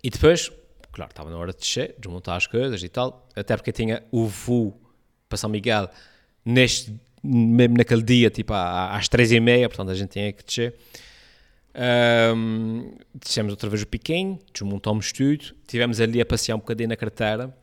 e 0.02 0.10
depois, 0.10 0.50
claro, 0.90 1.10
estava 1.10 1.30
na 1.30 1.36
hora 1.36 1.52
de 1.52 1.58
descer, 1.58 1.94
desmontar 1.98 2.36
as 2.36 2.46
coisas 2.46 2.82
e 2.82 2.88
tal, 2.88 3.28
até 3.36 3.56
porque 3.56 3.70
tinha 3.70 4.02
o 4.10 4.26
voo 4.26 4.80
para 5.28 5.36
São 5.36 5.50
Miguel 5.50 5.88
neste, 6.44 6.94
mesmo 7.22 7.76
naquele 7.76 8.02
dia, 8.02 8.30
tipo 8.30 8.52
às 8.54 9.08
três 9.08 9.30
e 9.30 9.38
meia, 9.38 9.68
portanto 9.68 9.90
a 9.90 9.94
gente 9.94 10.10
tinha 10.10 10.32
que 10.32 10.42
descer. 10.42 10.74
Um, 12.34 12.94
descemos 13.14 13.50
outra 13.50 13.68
vez 13.68 13.82
o 13.82 13.86
Piquinho, 13.86 14.38
desmontamos 14.52 15.12
tudo, 15.12 15.54
tivemos 15.66 16.00
ali 16.00 16.20
a 16.20 16.26
passear 16.26 16.54
um 16.54 16.60
bocadinho 16.60 16.88
na 16.88 16.96
carteira, 16.96 17.54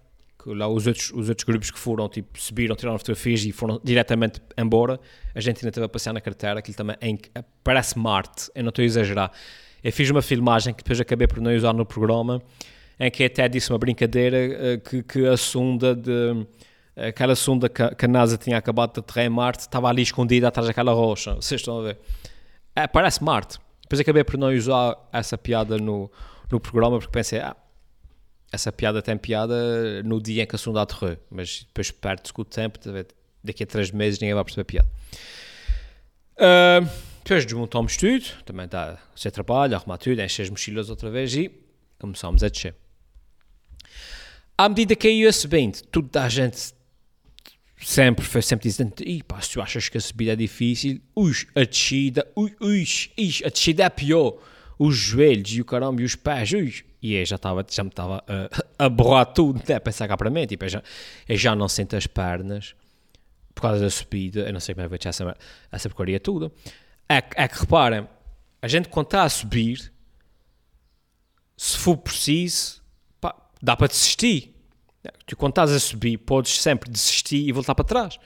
que 0.41 0.53
lá 0.53 0.67
os 0.67 0.87
outros, 0.87 1.11
os 1.11 1.29
outros 1.29 1.43
grupos 1.43 1.69
que 1.69 1.77
foram, 1.77 2.09
tipo, 2.09 2.39
subiram, 2.39 2.75
tiraram 2.75 2.97
fotografias 2.97 3.43
e 3.45 3.51
foram 3.51 3.79
diretamente 3.83 4.41
embora, 4.57 4.99
a 5.35 5.39
gente 5.39 5.57
ainda 5.57 5.69
esteve 5.69 5.85
a 5.85 5.89
passear 5.89 6.13
na 6.13 6.21
carteira, 6.21 6.59
aquilo 6.59 6.75
também 6.75 6.95
em, 7.01 7.17
parece 7.63 7.97
Marte, 7.97 8.49
eu 8.55 8.63
não 8.63 8.69
estou 8.69 8.83
a 8.83 8.85
exagerar. 8.85 9.31
Eu 9.83 9.91
fiz 9.91 10.09
uma 10.09 10.21
filmagem 10.21 10.73
que 10.73 10.83
depois 10.83 10.99
acabei 10.99 11.27
por 11.27 11.39
não 11.39 11.55
usar 11.55 11.73
no 11.73 11.85
programa, 11.85 12.41
em 12.99 13.09
que 13.09 13.23
até 13.23 13.47
disse 13.47 13.71
uma 13.71 13.79
brincadeira 13.79 14.37
uh, 14.37 14.81
que, 14.81 15.03
que 15.03 15.25
a 15.25 15.37
sonda 15.37 15.95
de 15.95 16.45
aquela 16.95 17.35
sonda 17.35 17.69
que 17.69 18.05
a 18.05 18.07
NASA 18.07 18.37
tinha 18.37 18.57
acabado 18.57 18.93
de 18.93 18.99
aterrar 18.99 19.25
em 19.25 19.29
Marte 19.29 19.61
estava 19.61 19.87
ali 19.87 20.01
escondida 20.01 20.49
atrás 20.49 20.67
daquela 20.67 20.91
rocha. 20.91 21.35
Vocês 21.35 21.61
estão 21.61 21.79
a 21.79 21.83
ver? 21.83 21.99
É, 22.75 22.85
parece 22.85 23.23
Marte. 23.23 23.57
Depois 23.81 23.99
acabei 23.99 24.23
por 24.23 24.37
não 24.37 24.49
usar 24.49 24.97
essa 25.11 25.37
piada 25.37 25.77
no, 25.77 26.11
no 26.51 26.59
programa 26.59 26.99
porque 26.99 27.11
pensei, 27.11 27.39
ah, 27.39 27.55
essa 28.51 28.71
piada 28.71 29.01
tem 29.01 29.17
piada 29.17 30.03
no 30.03 30.21
dia 30.21 30.43
em 30.43 30.45
que 30.45 30.55
a 30.55 30.59
sonda 30.59 30.81
aterrou, 30.81 31.17
mas 31.29 31.63
depois 31.67 31.89
perde-se 31.91 32.33
com 32.33 32.41
o 32.41 32.45
tempo, 32.45 32.79
daqui 33.43 33.63
a 33.63 33.65
três 33.65 33.91
meses 33.91 34.19
ninguém 34.19 34.35
vai 34.35 34.43
perceber 34.43 34.61
a 34.61 34.65
piada. 34.65 34.89
Uh, 36.35 37.11
depois 37.23 37.45
desmontamos 37.45 37.95
tudo, 37.95 38.25
também 38.43 38.65
está 38.65 38.91
a 38.93 39.17
ser 39.17 39.31
trabalho, 39.31 39.75
arrumar 39.75 39.97
tudo, 39.97 40.21
encher 40.21 40.43
as 40.43 40.49
mochilas 40.49 40.89
outra 40.89 41.09
vez 41.09 41.33
e 41.35 41.51
começamos 41.97 42.43
a 42.43 42.49
descer. 42.49 42.75
À 44.57 44.67
medida 44.67 44.95
que 44.95 45.09
ia 45.09 45.31
subindo, 45.31 45.81
toda 45.83 46.23
a 46.23 46.29
gente 46.29 46.73
sempre 47.77 48.25
foi 48.25 48.41
sempre 48.41 48.67
dizendo, 48.67 48.93
e 48.99 49.23
pá, 49.23 49.39
se 49.41 49.51
tu 49.51 49.61
achas 49.61 49.87
que 49.89 49.97
a 49.97 50.01
subida 50.01 50.33
é 50.33 50.35
difícil, 50.35 51.01
ux, 51.15 51.47
a 51.55 51.63
descida, 51.63 52.27
ui, 52.35 52.53
ux, 52.59 53.09
ix, 53.17 53.41
a 53.45 53.49
descida 53.49 53.83
é 53.83 53.89
pior, 53.89 54.37
os 54.83 54.95
joelhos 54.95 55.51
e 55.51 55.61
o 55.61 55.65
caramba 55.65 56.01
e 56.01 56.05
os 56.05 56.15
pés, 56.15 56.51
ux, 56.51 56.83
e 57.01 57.13
eu 57.13 57.25
já, 57.25 57.37
tava, 57.37 57.65
já 57.69 57.83
me 57.83 57.89
estava 57.89 58.23
a, 58.27 58.85
a 58.85 58.89
borrar 58.89 59.25
tudo, 59.27 59.61
né, 59.67 59.79
pensar 59.79 60.07
cá 60.07 60.17
para 60.17 60.29
mim, 60.29 60.45
tipo, 60.47 60.65
eu 60.65 60.69
já, 60.69 60.83
eu 61.27 61.37
já 61.37 61.55
não 61.55 61.67
sinto 61.67 61.95
as 61.95 62.07
pernas, 62.07 62.75
por 63.53 63.61
causa 63.61 63.79
da 63.79 63.89
subida, 63.89 64.41
eu 64.41 64.53
não 64.53 64.59
sei 64.59 64.73
como 64.73 64.85
é 64.85 64.89
que 64.89 65.03
vai 65.03 65.09
essa, 65.09 65.37
essa 65.71 65.89
porcaria 65.89 66.19
tudo, 66.19 66.51
é, 67.07 67.17
é 67.35 67.47
que 67.47 67.59
reparem, 67.59 68.07
a 68.61 68.67
gente 68.67 68.89
quando 68.89 69.07
está 69.07 69.23
a 69.23 69.29
subir, 69.29 69.91
se 71.55 71.77
for 71.77 71.97
preciso, 71.97 72.81
pá, 73.19 73.35
dá 73.61 73.75
para 73.75 73.87
desistir, 73.87 74.51
Tu, 75.25 75.35
quando 75.35 75.51
estás 75.51 75.71
a 75.71 75.79
subir, 75.79 76.17
podes 76.17 76.61
sempre 76.61 76.89
desistir 76.89 77.47
e 77.47 77.51
voltar 77.51 77.73
para 77.73 77.85
trás. 77.85 78.19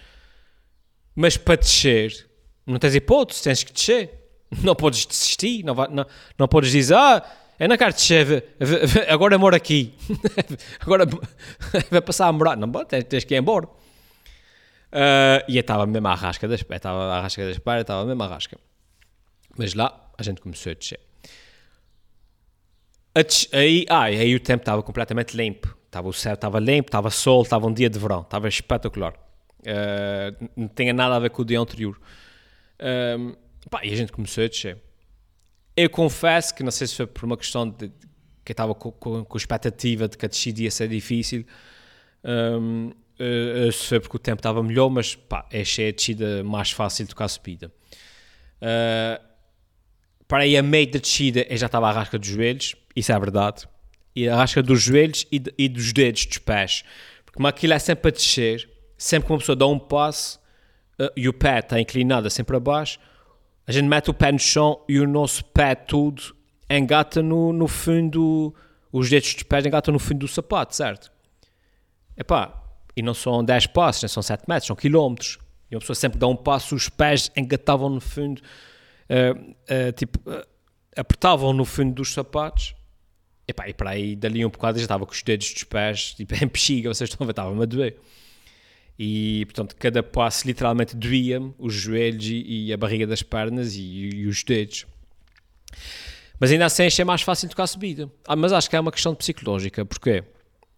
Mas 1.16 1.38
para 1.38 1.56
descer, 1.56 2.30
não 2.66 2.78
tens 2.78 2.96
hipótese, 2.96 3.44
tens 3.44 3.64
que 3.64 3.72
descer. 3.72 4.25
Não 4.62 4.76
podes 4.76 5.06
desistir, 5.06 5.64
não, 5.64 5.74
vai, 5.74 5.88
não, 5.88 6.06
não 6.38 6.48
podes 6.48 6.72
dizer, 6.72 6.96
ah, 6.96 7.24
não 7.68 7.78
quero 7.78 7.94
descer, 7.94 8.46
agora 9.08 9.38
moro 9.38 9.56
aqui. 9.56 9.94
agora 10.80 11.06
vai 11.90 12.02
passar 12.02 12.28
a 12.28 12.32
morar. 12.32 12.56
Não, 12.56 12.70
tens, 12.86 13.04
tens 13.06 13.24
que 13.24 13.34
ir 13.34 13.38
embora. 13.38 13.66
Uh, 13.66 15.44
e 15.48 15.58
eu 15.58 15.62
estava 15.62 15.86
mesmo 15.86 16.08
à 16.08 16.16
rasca 16.16 16.48
das 16.48 16.64
pernas, 16.64 16.80
estava 16.80 17.14
à 17.14 17.22
rasca 17.22 17.46
das 17.46 17.58
pernas, 17.58 17.82
estava 17.82 18.06
mesmo 18.06 18.24
à 18.24 18.28
rasca. 18.28 18.58
Mas 19.58 19.74
lá 19.74 20.12
a 20.18 20.24
gente 20.24 20.42
começou 20.42 20.72
a 20.72 20.76
descer. 20.76 21.00
Aí, 23.54 23.86
ah, 23.90 24.04
aí 24.04 24.36
o 24.36 24.40
tempo 24.40 24.62
estava 24.62 24.84
completamente 24.84 25.36
limpo. 25.36 25.76
Estava 25.86 26.10
o 26.10 26.14
céu, 26.14 26.34
estava 26.34 26.60
limpo, 26.60 26.90
estava 26.90 27.10
sol, 27.10 27.42
estava 27.42 27.66
um 27.68 27.74
dia 27.74 27.90
de 27.90 27.98
verão, 27.98 28.22
estava 28.22 28.50
espetacular. 28.50 29.14
Uh, 29.62 30.50
não 30.56 30.68
tinha 30.68 30.94
nada 30.94 31.16
a 31.16 31.20
ver 31.20 31.30
com 31.30 31.42
o 31.42 31.46
dia 31.46 31.60
anterior. 31.60 31.98
Uh, 32.78 33.36
pá, 33.70 33.84
e 33.84 33.92
a 33.92 33.96
gente 33.96 34.12
começou 34.12 34.44
a 34.44 34.48
descer. 34.48 34.78
Eu 35.76 35.90
confesso 35.90 36.56
que 36.56 36.64
não 36.64 36.72
sei 36.72 36.88
se 36.88 36.96
foi 36.96 37.08
por 37.08 37.26
uma 37.26 37.38
questão 37.38 37.70
de 37.70 37.92
que 38.44 38.52
estava 38.52 38.76
com, 38.76 38.92
com, 38.92 39.26
com 39.26 39.38
a 39.38 39.40
expectativa 39.40 40.08
de 40.08 40.18
que 40.18 40.26
a 40.26 40.30
descida 40.30 40.62
ia 40.62 40.72
ser 40.72 40.88
difícil, 40.88 41.46
um, 42.24 42.92
uh, 43.20 43.72
se 43.72 43.88
foi 43.88 44.00
porque 44.00 44.18
o 44.18 44.20
tempo 44.20 44.40
estava 44.40 44.62
melhor, 44.62 44.90
mas 44.90 45.16
pá, 45.16 45.48
achei 45.52 45.90
a 45.90 45.92
descida 45.92 46.44
mais 46.44 46.72
fácil 46.72 47.08
do 47.08 47.16
que 47.16 47.24
a 47.24 47.28
subida. 47.28 47.72
Uh, 48.62 49.24
para 50.28 50.44
aí 50.44 50.56
a 50.56 50.64
meio 50.64 50.90
da 50.92 51.00
descida 51.00 51.46
eu 51.50 51.58
já 51.58 51.66
estava 51.66 51.90
à 51.90 51.92
rasca 51.92 52.18
dos 52.18 52.28
joelhos, 52.28 52.76
isso 52.96 53.12
é 53.12 53.20
verdade 53.20 53.68
e 54.16 54.30
a 54.30 54.36
rasca 54.36 54.64
dos 54.64 54.82
joelhos 54.82 55.28
e, 55.32 55.40
de, 55.40 55.54
e, 55.58 55.68
dos 55.68 55.92
dedos 55.92 56.26
dos 56.26 56.38
pés. 56.38 56.84
Porque 57.26 57.36
como 57.36 57.48
aquilo 57.48 57.74
é 57.74 57.80
sempre 57.80 58.08
a 58.08 58.12
descer, 58.12 58.70
sempre 58.98 59.28
que 59.28 59.34
uma 59.34 59.40
pessoa 59.40 59.56
dá 59.56 59.68
um 59.68 59.78
passo 59.78 60.40
uh, 61.00 61.12
e 61.18 61.28
o 61.28 61.34
pé 61.34 61.60
está 61.60 61.80
inclinado 61.80 62.30
sempre 62.30 62.56
abaixo, 62.56 62.98
a 63.68 63.72
gente 63.72 63.88
mete 63.88 64.10
o 64.10 64.14
pé 64.14 64.32
no 64.32 64.40
chão 64.40 64.84
e 64.88 65.00
o 65.00 65.08
nosso 65.08 65.44
pé 65.46 65.76
tudo 65.76 66.36
engata 66.70 67.22
no, 67.22 67.54
no 67.54 67.68
fundo, 67.68 68.54
os 68.92 69.10
dedos 69.10 69.34
dos 69.34 69.44
pés 69.44 69.66
engatam 69.66 69.92
no 69.92 70.00
fundo 70.00 70.20
do 70.20 70.28
sapato, 70.28 70.76
certo? 70.76 71.12
Epá, 72.18 72.64
e 72.96 73.02
não 73.02 73.14
são 73.14 73.44
10 73.44 73.68
passos, 73.68 74.04
não 74.04 74.10
são 74.10 74.24
7 74.24 74.44
metros, 74.48 74.68
são 74.68 74.76
quilómetros. 74.76 75.38
E 75.70 75.76
uma 75.76 75.80
pessoa 75.80 75.96
sempre 75.96 76.18
dá 76.20 76.28
um 76.28 76.36
passo, 76.36 76.76
os 76.76 76.90
pés 76.90 77.32
engatavam 77.36 77.90
no 77.90 78.00
fundo, 78.00 78.42
uh, 79.10 79.40
uh, 79.40 79.92
tipo, 79.94 80.20
apertavam 80.96 81.54
no 81.54 81.66
fundo 81.66 81.94
dos 81.94 82.14
sapatos 82.14 82.76
Epá, 83.48 83.70
e 83.70 83.74
para 83.74 83.92
aí, 83.92 84.16
dali 84.16 84.44
um 84.44 84.50
bocado, 84.50 84.80
já 84.80 84.86
estava 84.86 85.06
com 85.06 85.12
os 85.12 85.22
dedos 85.22 85.54
dos 85.54 85.64
pés, 85.64 86.14
tipo, 86.14 86.34
em 86.44 86.48
bexiga, 86.48 86.94
vocês 86.94 87.10
estão 87.10 87.24
a 87.24 87.28
ver, 87.28 87.32
estava-me 87.32 87.62
a 87.62 87.66
doer. 87.66 87.98
E, 88.98 89.44
portanto, 89.46 89.76
cada 89.76 90.02
passo 90.02 90.48
literalmente 90.48 90.96
doía-me, 90.96 91.54
os 91.58 91.74
joelhos 91.74 92.26
e, 92.26 92.68
e, 92.68 92.74
a 92.74 92.78
barriga 92.78 93.06
das 93.06 93.22
pernas 93.22 93.76
e, 93.76 93.82
e, 93.82 94.28
os 94.28 94.44
dedos. 94.44 94.86
Mas 96.40 96.52
ainda 96.52 96.66
assim 96.66 96.86
achei 96.86 97.04
mais 97.04 97.22
fácil 97.22 97.50
tocar 97.50 97.64
a 97.64 97.68
subida. 97.68 98.10
Ah, 98.26 98.36
mas 98.36 98.54
acho 98.54 98.70
que 98.70 98.76
é 98.76 98.80
uma 98.80 98.92
questão 98.92 99.14
psicológica, 99.14 99.86
porque 99.86 100.24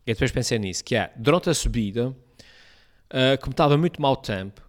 eu 0.06 0.14
depois 0.14 0.32
pensei 0.32 0.58
nisso, 0.58 0.84
que 0.84 0.96
é, 0.96 1.12
durante 1.16 1.50
a 1.50 1.54
subida, 1.54 2.10
uh, 2.10 3.38
como 3.42 3.52
estava 3.52 3.78
muito 3.78 4.02
mau 4.02 4.16
tempo, 4.16 4.62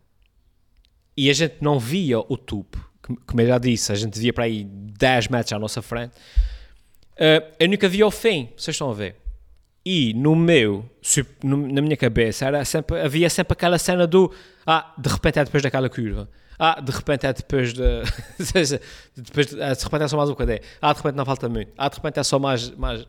e 1.17 1.31
a 1.31 1.33
gente 1.33 1.57
não 1.61 1.79
via 1.79 2.19
o 2.21 2.37
tubo, 2.37 2.87
como 3.27 3.41
eu 3.41 3.47
já 3.47 3.59
disse, 3.59 3.91
a 3.91 3.95
gente 3.95 4.19
via 4.19 4.33
para 4.33 4.45
aí 4.45 4.65
10 4.65 5.29
metros 5.29 5.53
à 5.53 5.59
nossa 5.59 5.81
frente, 5.81 6.13
Uh, 7.19 7.43
eu 7.59 7.69
nunca 7.69 7.89
vi 7.89 8.01
ao 8.01 8.13
fim, 8.13 8.49
vocês 8.57 8.77
estão 8.77 8.91
a 8.91 8.95
ver. 8.95 9.17
E 9.91 10.13
no 10.13 10.37
meu, 10.37 10.85
na 11.43 11.81
minha 11.81 11.97
cabeça, 11.97 12.45
era 12.45 12.63
sempre, 12.63 13.01
havia 13.01 13.31
sempre 13.31 13.55
aquela 13.55 13.79
cena 13.79 14.07
do 14.07 14.31
ah, 14.67 14.93
de 14.99 15.09
repente 15.09 15.39
é 15.39 15.45
depois 15.47 15.63
daquela 15.63 15.89
curva. 15.89 16.29
Ah, 16.59 16.79
de 16.79 16.93
repente 16.93 17.27
é 17.27 17.33
depois 17.33 17.73
de. 17.73 18.03
depois 18.37 18.69
de, 18.69 18.77
de 18.79 19.83
repente 19.83 20.03
é 20.03 20.09
só 20.09 20.19
mais 20.19 20.29
um 20.29 20.33
bocadinho. 20.33 20.59
Ah, 20.83 20.93
de 20.93 20.99
repente 20.99 21.15
não 21.15 21.25
falta 21.25 21.49
muito. 21.49 21.73
Ah, 21.79 21.89
de 21.89 21.97
repente 21.97 22.21
é 22.21 22.23
só 22.23 22.39
mais. 22.39 22.69
mais... 22.73 23.07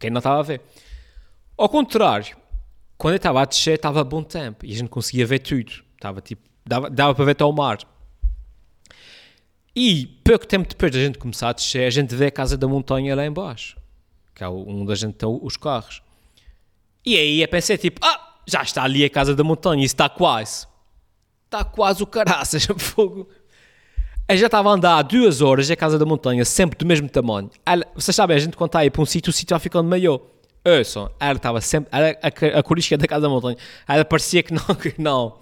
Quem 0.00 0.10
não 0.10 0.18
estava 0.18 0.40
a 0.40 0.42
ver. 0.42 0.60
Ao 1.56 1.68
contrário, 1.68 2.36
quando 2.98 3.12
eu 3.12 3.18
estava 3.18 3.40
a 3.40 3.44
descer, 3.44 3.74
estava 3.74 4.00
a 4.00 4.04
bom 4.04 4.24
tempo 4.24 4.66
e 4.66 4.72
a 4.72 4.76
gente 4.76 4.88
conseguia 4.88 5.24
ver 5.24 5.38
tudo. 5.38 5.70
Estava 5.94 6.20
tipo. 6.20 6.42
Dava, 6.66 6.90
dava 6.90 7.14
para 7.14 7.24
ver 7.26 7.30
até 7.30 7.44
o 7.44 7.52
mar. 7.52 7.78
E 9.76 10.04
pouco 10.24 10.44
tempo 10.48 10.68
depois 10.68 10.90
da 10.90 10.98
gente 10.98 11.16
começar 11.16 11.50
a 11.50 11.52
descer, 11.52 11.86
a 11.86 11.90
gente 11.90 12.12
vê 12.12 12.26
a 12.26 12.30
casa 12.32 12.56
da 12.56 12.66
montanha 12.66 13.14
lá 13.14 13.24
embaixo, 13.24 13.76
que 14.40 14.44
é 14.44 14.48
onde 14.48 14.90
a 14.90 14.94
gente 14.94 15.16
tem 15.16 15.28
os 15.42 15.58
carros. 15.58 16.00
E 17.04 17.14
aí 17.14 17.42
eu 17.42 17.48
pensei 17.48 17.76
tipo, 17.76 18.00
ah, 18.02 18.38
já 18.46 18.62
está 18.62 18.84
ali 18.84 19.04
a 19.04 19.10
casa 19.10 19.34
da 19.34 19.44
montanha, 19.44 19.84
isso 19.84 19.92
está 19.92 20.08
quase. 20.08 20.66
Está 21.44 21.62
quase 21.62 22.02
o 22.02 22.06
caraças, 22.06 22.66
fogo. 22.78 23.28
Eu 24.26 24.36
já 24.38 24.46
estava 24.46 24.70
a 24.70 24.72
andar 24.72 25.02
duas 25.02 25.42
horas 25.42 25.70
a 25.70 25.76
casa 25.76 25.98
da 25.98 26.06
montanha, 26.06 26.42
sempre 26.46 26.78
do 26.78 26.86
mesmo 26.86 27.06
tamanho. 27.06 27.50
Ela, 27.66 27.86
vocês 27.94 28.16
sabem, 28.16 28.34
a 28.34 28.40
gente 28.40 28.56
quando 28.56 28.68
está 28.68 28.78
aí 28.78 28.90
para 28.90 29.02
um 29.02 29.04
sítio, 29.04 29.28
o 29.28 29.32
sítio 29.32 29.52
vai 29.52 29.60
ficando 29.60 29.90
maior. 29.90 30.22
Ouçam, 30.64 31.10
ela 31.20 31.36
estava 31.36 31.60
sempre, 31.60 31.90
ela, 31.92 32.16
a, 32.22 32.56
a, 32.56 32.60
a 32.60 32.62
corisca 32.62 32.96
da 32.96 33.06
casa 33.06 33.22
da 33.22 33.28
montanha, 33.28 33.58
ela 33.86 34.06
parecia 34.06 34.42
que 34.42 34.54
não, 34.54 34.64
que 34.74 34.94
não 34.98 35.38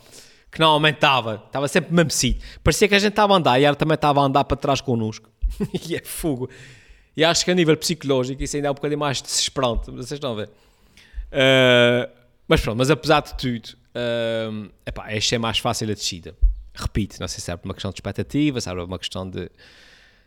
que 0.51 0.59
não 0.59 0.71
aumentava, 0.71 1.45
estava 1.47 1.69
sempre 1.69 1.95
mesmo 1.95 2.11
sítio. 2.11 2.43
Parecia 2.65 2.89
que 2.89 2.97
a 2.97 2.99
gente 2.99 3.11
estava 3.13 3.35
a 3.35 3.37
andar 3.37 3.61
e 3.61 3.65
ela 3.65 3.77
também 3.77 3.95
estava 3.95 4.21
a 4.21 4.25
andar 4.25 4.43
para 4.43 4.57
trás 4.57 4.81
connosco. 4.81 5.29
e 5.89 5.95
é 5.95 6.03
fogo. 6.03 6.49
E 7.19 7.25
acho 7.25 7.45
que 7.45 7.51
a 7.51 7.55
nível 7.55 7.77
psicológico 7.77 8.41
isso 8.45 8.55
ainda 8.55 8.69
é 8.69 8.71
um 8.71 8.75
bocadinho 8.75 9.01
mais 9.01 9.21
desesperante, 9.21 9.91
vocês 9.91 10.13
estão 10.13 10.35
a 10.35 10.37
ver. 10.37 10.49
Uh, 11.33 12.09
mas 12.47 12.61
pronto, 12.61 12.79
mas 12.79 12.93
apesar 12.93 13.23
de 13.23 13.37
tudo, 13.37 13.77
uh, 13.91 14.71
epá, 14.87 15.07
achei 15.07 15.37
mais 15.37 15.59
fácil 15.59 15.91
a 15.91 15.95
descida. 15.95 16.37
Repito, 16.73 17.17
não 17.19 17.27
sei 17.27 17.41
se 17.41 17.51
é 17.51 17.59
uma 17.65 17.75
questão 17.75 17.91
de 17.91 17.97
expectativa, 17.97 18.61
se 18.61 18.69
é 18.69 18.73
uma 18.73 18.99
questão 19.01 19.29
de, 19.29 19.51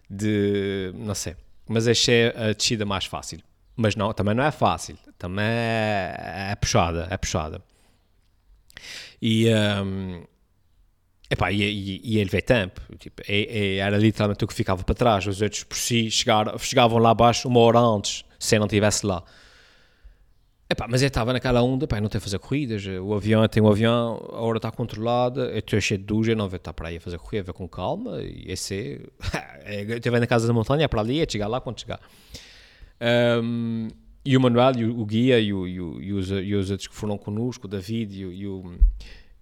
de. 0.09 0.91
não 0.95 1.15
sei. 1.15 1.37
Mas 1.65 1.87
achei 1.87 2.27
a 2.27 2.51
descida 2.51 2.85
mais 2.85 3.05
fácil. 3.05 3.39
Mas 3.77 3.95
não, 3.95 4.11
também 4.11 4.35
não 4.35 4.43
é 4.43 4.51
fácil. 4.51 4.97
Também 5.17 5.45
é, 5.45 6.49
é 6.51 6.55
puxada, 6.57 7.07
é 7.09 7.15
puxada. 7.15 7.61
E, 9.21 9.47
um, 9.81 10.25
epá, 11.31 11.51
e, 11.51 11.61
e, 11.61 12.01
e 12.03 12.19
ele 12.19 12.29
veio 12.29 12.43
tempo. 12.43 12.81
Tipo, 12.99 13.21
e, 13.27 13.75
e 13.75 13.77
era 13.77 13.97
literalmente 13.97 14.43
o 14.43 14.47
que 14.47 14.53
ficava 14.53 14.83
para 14.83 14.93
trás. 14.93 15.25
Os 15.25 15.41
outros, 15.41 15.63
por 15.63 15.77
si, 15.77 16.09
chegavam 16.11 16.97
lá 16.99 17.11
abaixo 17.11 17.47
uma 17.47 17.59
hora 17.61 17.79
antes, 17.79 18.25
se 18.37 18.59
não 18.59 18.65
estivesse 18.65 19.05
lá. 19.05 19.23
Epá, 20.69 20.87
mas 20.89 21.01
eu 21.01 21.07
estava 21.07 21.33
naquela 21.33 21.61
onda, 21.61 21.83
epá, 21.83 21.99
não 21.99 22.07
tenho 22.07 22.19
a 22.19 22.23
fazer 22.23 22.39
corridas, 22.39 22.85
o 22.85 23.13
avião 23.13 23.45
tem 23.49 23.61
um 23.61 23.67
avião, 23.67 24.25
a 24.31 24.39
hora 24.39 24.57
está 24.57 24.71
controlada, 24.71 25.41
eu 25.47 25.59
estou 25.59 25.81
cheio 25.81 25.99
de 25.99 26.05
dúvidas, 26.05 26.29
eu 26.29 26.37
não 26.37 26.47
vou 26.47 26.55
estar 26.55 26.71
para 26.71 26.87
aí 26.87 26.95
a 26.95 27.01
fazer 27.01 27.17
corrida, 27.17 27.43
vou 27.43 27.53
com 27.53 27.67
calma, 27.67 28.21
e 28.21 28.45
esse, 28.49 29.01
eu 29.67 29.97
estive 29.97 30.17
na 30.17 30.25
casa 30.25 30.47
da 30.47 30.53
montanha, 30.53 30.85
é 30.85 30.87
para 30.87 31.01
ali, 31.01 31.19
é 31.19 31.25
chegar 31.29 31.47
lá 31.47 31.59
quando 31.59 31.81
chegar. 31.81 31.99
Um, 33.43 33.89
e 34.23 34.37
o 34.37 34.39
Manuel, 34.39 34.71
e 34.77 34.85
o, 34.85 34.97
o 34.97 35.05
guia, 35.05 35.41
e, 35.41 35.53
o, 35.53 35.67
e, 35.67 35.81
o, 35.81 36.01
e, 36.01 36.13
os, 36.13 36.31
e 36.31 36.55
os 36.55 36.71
outros 36.71 36.87
que 36.87 36.95
foram 36.95 37.17
connosco, 37.17 37.67
o 37.67 37.69
David 37.69 38.17
e 38.17 38.25
o, 38.25 38.31
e 38.31 38.47
o, 38.47 38.73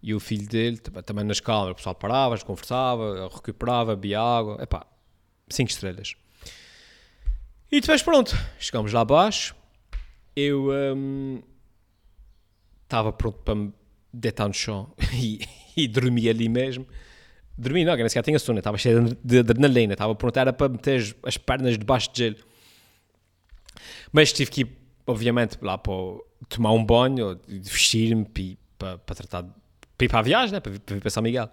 e 0.01 0.13
o 0.13 0.19
filho 0.19 0.47
dele, 0.47 0.77
também 0.77 1.25
nas 1.25 1.39
calmas, 1.39 1.71
o 1.71 1.75
pessoal 1.75 1.95
parava, 1.95 2.37
conversava, 2.39 3.29
recuperava, 3.33 3.95
bebia 3.95 4.21
água, 4.21 4.57
epá, 4.61 4.85
5 5.49 5.69
estrelas. 5.69 6.15
E 7.71 7.81
depois 7.81 8.01
pronto, 8.01 8.35
chegamos 8.57 8.93
lá 8.93 9.01
abaixo, 9.01 9.55
eu 10.35 10.69
estava 12.83 13.09
um, 13.09 13.11
pronto 13.11 13.39
para 13.39 13.55
me 13.55 13.73
deitar 14.13 14.47
no 14.47 14.53
chão 14.53 14.93
e, 15.13 15.41
e 15.75 15.87
dormi 15.87 16.29
ali 16.29 16.47
mesmo. 16.47 16.87
Dormi 17.57 17.83
não, 17.83 17.93
nem 17.95 18.07
sequer 18.07 18.23
tinha 18.23 18.39
sono, 18.39 18.59
estava 18.59 18.77
cheio 18.77 19.17
de 19.21 19.39
adrenalina, 19.39 19.93
estava 19.93 20.15
pronto, 20.15 20.37
era 20.37 20.53
para 20.53 20.69
meter 20.69 21.15
as 21.23 21.35
pernas 21.35 21.77
debaixo 21.77 22.09
de 22.13 22.23
gelo. 22.23 22.37
Mas 24.13 24.31
tive 24.31 24.49
que 24.49 24.61
ir, 24.61 24.77
obviamente, 25.05 25.57
lá 25.61 25.77
para 25.77 25.93
tomar 26.47 26.71
um 26.71 26.83
banho, 26.83 27.37
vestir-me 27.47 28.25
para, 28.77 28.97
para 28.99 29.15
tratar 29.15 29.45
para 29.99 30.05
ir 30.05 30.09
para 30.09 30.19
a 30.19 30.23
viagem, 30.23 30.53
né? 30.53 30.59
para, 30.61 30.71
vir, 30.71 30.79
para 30.79 31.09
São 31.09 31.21
Miguel. 31.21 31.49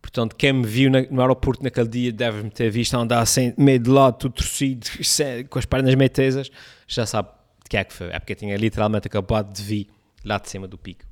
Portanto, 0.00 0.34
quem 0.34 0.52
me 0.52 0.66
viu 0.66 0.90
no 0.90 1.20
aeroporto 1.20 1.62
naquele 1.62 1.88
dia 1.88 2.12
deve-me 2.12 2.50
ter 2.50 2.70
visto 2.70 2.94
andar 2.94 3.24
meio 3.56 3.78
de 3.78 3.90
lado, 3.90 4.18
tudo 4.18 4.34
torcido, 4.34 4.86
com 5.48 5.58
as 5.58 5.64
pernas 5.64 5.94
meio 5.94 6.10
tesas, 6.10 6.50
já 6.88 7.06
sabe 7.06 7.28
de 7.62 7.70
que 7.70 7.76
é 7.76 7.84
que 7.84 7.92
foi. 7.92 8.08
É 8.08 8.18
porque 8.18 8.32
eu 8.32 8.36
tinha 8.36 8.56
literalmente 8.56 9.06
acabado 9.06 9.52
de 9.52 9.62
vir 9.62 9.88
lá 10.24 10.38
de 10.38 10.48
cima 10.48 10.66
do 10.66 10.76
pico. 10.76 11.04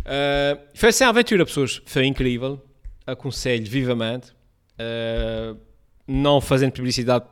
Uh, 0.00 0.60
foi 0.74 0.90
assim 0.90 1.04
a 1.04 1.08
aventura, 1.08 1.44
pessoas. 1.44 1.82
Foi 1.86 2.04
incrível. 2.06 2.62
Aconselho 3.06 3.66
vivamente. 3.66 4.30
Uh, 4.78 5.58
não 6.06 6.40
fazendo 6.40 6.72
publicidade, 6.72 7.24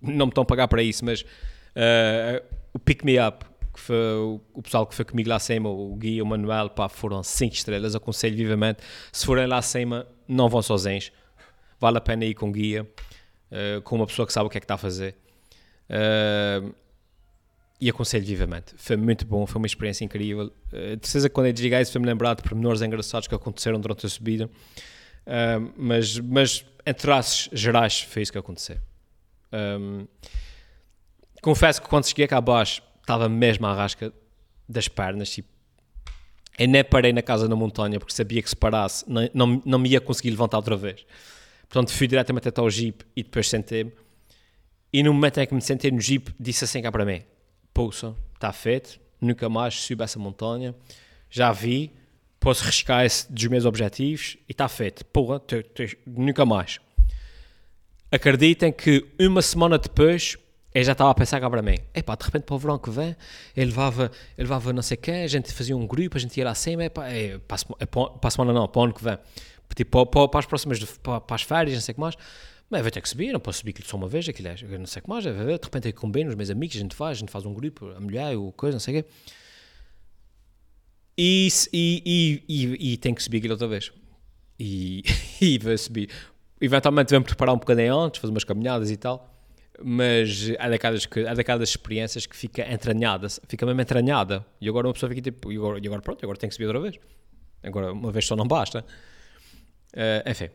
não 0.00 0.26
me 0.26 0.30
estão 0.30 0.42
a 0.42 0.46
pagar 0.46 0.68
para 0.68 0.82
isso, 0.82 1.04
mas 1.04 1.20
uh, 1.22 2.42
o 2.72 2.78
Pick 2.78 3.04
Me 3.04 3.18
Up, 3.20 3.44
que 3.76 3.82
foi 3.82 3.96
o, 4.54 4.62
pessoal 4.62 4.86
que 4.86 4.94
foi 4.94 5.04
comigo 5.04 5.28
lá 5.28 5.36
acima, 5.36 5.68
o 5.68 5.94
Gui 5.94 6.16
e 6.16 6.22
o 6.22 6.26
Manuel, 6.26 6.70
pá, 6.70 6.88
foram 6.88 7.22
5 7.22 7.54
estrelas. 7.54 7.94
Aconselho 7.94 8.36
vivamente. 8.36 8.80
Se 9.12 9.24
forem 9.24 9.46
lá 9.46 9.58
acima, 9.58 10.06
não 10.26 10.48
vão 10.48 10.62
sozinhos. 10.62 11.12
Vale 11.78 11.98
a 11.98 12.00
pena 12.00 12.24
ir 12.24 12.34
com 12.34 12.50
guia, 12.50 12.88
com 13.84 13.96
uma 13.96 14.06
pessoa 14.06 14.26
que 14.26 14.32
sabe 14.32 14.46
o 14.46 14.50
que 14.50 14.56
é 14.56 14.60
que 14.60 14.64
está 14.64 14.74
a 14.74 14.78
fazer. 14.78 15.14
Uh, 15.90 16.74
e 17.80 17.90
aconselho 17.90 18.24
vivamente. 18.24 18.74
Foi 18.76 18.96
muito 18.96 19.26
bom, 19.26 19.46
foi 19.46 19.58
uma 19.58 19.66
experiência 19.66 20.04
incrível. 20.04 20.52
Uh, 20.72 20.96
de 20.96 21.06
certeza 21.06 21.28
quando 21.28 21.46
eu 21.46 21.52
desliguei 21.52 21.80
isso 21.80 21.92
foi-me 21.92 22.06
lembrar 22.06 22.34
de 22.34 22.42
pormenores 22.42 22.82
engraçados 22.82 23.28
que 23.28 23.34
aconteceram 23.34 23.78
durante 23.80 24.06
a 24.06 24.08
subida. 24.08 24.46
Uh, 25.26 25.72
mas, 25.76 26.18
mas 26.18 26.64
em 26.86 26.94
traços 26.94 27.48
gerais 27.52 28.00
foi 28.00 28.22
isso 28.22 28.32
que 28.32 28.38
aconteceu. 28.38 28.78
Um, 29.52 30.06
confesso 31.42 31.80
que 31.80 31.88
quando 31.88 32.06
cheguei 32.06 32.26
cá 32.26 32.38
abaixo 32.38 32.82
estava 33.06 33.28
mesmo 33.28 33.64
à 33.66 33.72
rasca 33.72 34.12
das 34.68 34.88
pernas. 34.88 35.30
Tipo, 35.30 35.48
eu 36.58 36.66
nem 36.66 36.82
parei 36.82 37.12
na 37.12 37.22
casa 37.22 37.48
na 37.48 37.54
montanha 37.54 38.00
porque 38.00 38.12
sabia 38.12 38.42
que 38.42 38.48
se 38.50 38.56
parasse 38.56 39.04
não, 39.08 39.30
não, 39.32 39.62
não 39.64 39.78
me 39.78 39.90
ia 39.90 40.00
conseguir 40.00 40.30
levantar 40.30 40.56
outra 40.56 40.76
vez. 40.76 41.06
Portanto 41.68 41.92
fui 41.92 42.08
diretamente 42.08 42.48
até 42.48 42.60
ao 42.60 42.68
jeep 42.68 43.04
e 43.14 43.22
depois 43.22 43.48
sentei-me. 43.48 43.92
E 44.92 45.02
no 45.02 45.14
momento 45.14 45.38
em 45.38 45.46
que 45.46 45.54
me 45.54 45.62
sentei 45.62 45.90
no 45.90 46.00
jeep 46.00 46.34
disse 46.38 46.64
assim 46.64 46.82
cá 46.82 46.90
para 46.90 47.04
mim 47.04 47.22
Pouça, 47.72 48.16
está 48.34 48.52
feito, 48.52 48.98
nunca 49.20 49.48
mais 49.48 49.74
subo 49.74 50.02
essa 50.02 50.18
montanha, 50.18 50.74
já 51.28 51.52
vi, 51.52 51.92
posso 52.40 52.64
riscar 52.64 53.04
esse 53.04 53.30
dos 53.30 53.44
meus 53.46 53.66
objetivos 53.66 54.38
e 54.48 54.52
está 54.52 54.66
feito. 54.66 55.04
Porra, 55.04 55.40
nunca 56.06 56.46
mais. 56.46 56.80
Acreditem 58.10 58.72
que 58.72 59.04
uma 59.20 59.42
semana 59.42 59.76
depois 59.78 60.38
eu 60.78 60.84
já 60.84 60.92
estava 60.92 61.10
a 61.10 61.14
pensar 61.14 61.40
cá 61.40 61.48
para 61.48 61.62
mim, 61.62 61.78
epá, 61.94 62.14
de 62.14 62.24
repente 62.26 62.42
para 62.42 62.54
o 62.54 62.58
verão 62.58 62.78
que 62.78 62.90
vem, 62.90 63.16
ele 63.56 63.66
levava, 63.70 64.10
ele 64.36 64.46
levava 64.46 64.74
não 64.74 64.82
sei 64.82 64.98
quem, 64.98 65.22
a 65.22 65.26
gente 65.26 65.50
fazia 65.50 65.74
um 65.74 65.86
grupo, 65.86 66.18
a 66.18 66.20
gente 66.20 66.36
ia 66.36 66.44
lá 66.44 66.50
acima, 66.50 66.84
epá, 66.84 67.08
é, 67.08 67.38
para, 67.38 67.56
a, 67.56 67.86
para 67.86 68.28
a 68.28 68.30
semana 68.30 68.52
não, 68.52 68.68
para 68.68 68.80
o 68.80 68.84
ano 68.84 68.92
que 68.92 69.02
vem, 69.02 69.18
tipo, 69.74 70.04
para, 70.04 70.28
para 70.28 70.40
as 70.40 70.44
próximas, 70.44 70.84
para, 71.02 71.18
para 71.18 71.34
as 71.34 71.40
férias, 71.40 71.74
não 71.76 71.80
sei 71.80 71.92
o 71.92 71.94
que 71.94 72.00
mais, 72.02 72.14
mas 72.68 72.82
vai 72.82 72.90
ter 72.90 73.00
que 73.00 73.08
subir, 73.08 73.32
não 73.32 73.40
posso 73.40 73.60
subir 73.60 73.74
só 73.86 73.96
uma 73.96 74.06
vez, 74.06 74.28
aquilo 74.28 74.48
é, 74.48 74.78
não 74.78 74.84
sei 74.84 75.00
o 75.00 75.02
que 75.04 75.08
mais, 75.08 75.24
de 75.24 75.30
repente 75.30 75.88
eu 75.88 75.94
combino, 75.94 76.28
os 76.28 76.36
meus 76.36 76.50
amigos, 76.50 76.76
a 76.76 76.80
gente 76.80 76.94
faz, 76.94 77.16
a 77.16 77.20
gente 77.20 77.32
faz 77.32 77.46
um 77.46 77.54
grupo, 77.54 77.90
a 77.96 78.00
mulher, 78.00 78.36
ou 78.36 78.52
coisa, 78.52 78.74
não 78.74 78.80
sei 78.80 78.98
o 78.98 79.02
quê. 79.02 79.08
E, 81.16 81.48
e, 81.72 82.02
e, 82.04 82.44
e, 82.46 82.92
e 82.92 82.96
tem 82.98 83.14
que 83.14 83.22
subir 83.22 83.38
aquilo 83.38 83.54
outra 83.54 83.66
vez. 83.66 83.90
E, 84.58 85.02
e 85.40 85.56
vai 85.56 85.78
subir. 85.78 86.10
Eventualmente 86.60 87.14
vamos 87.14 87.28
preparar 87.28 87.54
um 87.54 87.58
bocadinho 87.58 87.98
antes, 87.98 88.20
fazer 88.20 88.30
umas 88.30 88.44
caminhadas 88.44 88.90
e 88.90 88.96
tal, 88.98 89.35
mas 89.82 90.50
é 90.50 90.70
daquelas, 90.70 91.06
que, 91.06 91.20
é 91.20 91.34
daquelas 91.34 91.68
experiências 91.68 92.26
que 92.26 92.36
fica 92.36 92.70
entranhada, 92.72 93.28
fica 93.48 93.66
mesmo 93.66 93.80
entranhada. 93.80 94.44
E 94.60 94.68
agora 94.68 94.86
uma 94.86 94.94
pessoa 94.94 95.10
fica 95.10 95.22
tipo, 95.22 95.52
e 95.52 95.56
agora, 95.56 95.78
e 95.82 95.86
agora 95.86 96.02
pronto, 96.02 96.24
agora 96.24 96.38
tem 96.38 96.48
que 96.48 96.54
subir 96.54 96.66
outra 96.66 96.80
vez. 96.80 96.98
Agora 97.62 97.92
uma 97.92 98.12
vez 98.12 98.26
só 98.26 98.36
não 98.36 98.46
basta. 98.46 98.84
Uh, 99.92 100.30
enfim. 100.30 100.50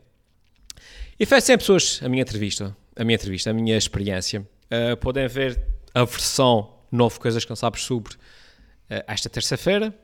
E 1.18 1.26
foi 1.26 1.40
sempre 1.40 1.64
pessoas 1.64 2.00
a 2.02 2.08
minha 2.08 2.22
entrevista, 2.22 2.76
a 2.96 3.04
minha 3.04 3.16
entrevista, 3.16 3.50
a 3.50 3.52
minha 3.52 3.76
experiência. 3.76 4.40
Uh, 4.40 4.96
podem 4.96 5.26
ver 5.28 5.60
a 5.94 6.04
versão 6.04 6.78
novo 6.90 7.20
Coisas 7.20 7.44
que 7.44 7.50
não 7.50 7.56
sabes 7.56 7.82
sobre 7.82 8.14
uh, 8.14 9.04
esta 9.06 9.28
terça-feira. 9.28 9.94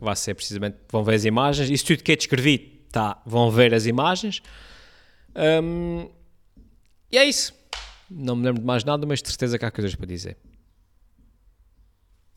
Vai 0.00 0.14
ser 0.14 0.34
precisamente, 0.34 0.76
vão 0.90 1.02
ver 1.02 1.14
as 1.14 1.24
imagens. 1.24 1.68
Isso 1.68 1.86
tudo 1.86 2.04
que 2.04 2.12
eu 2.12 2.16
descrevi, 2.16 2.86
tá, 2.90 3.20
vão 3.26 3.50
ver 3.50 3.74
as 3.74 3.84
imagens. 3.84 4.40
Um, 5.34 6.08
e 7.10 7.18
é 7.18 7.24
isso. 7.24 7.52
Não 8.14 8.36
me 8.36 8.44
lembro 8.44 8.60
de 8.60 8.66
mais 8.66 8.84
nada, 8.84 9.06
mas 9.06 9.22
de 9.22 9.28
certeza 9.28 9.58
que 9.58 9.64
há 9.64 9.70
coisas 9.70 9.94
para 9.94 10.06
dizer. 10.06 10.36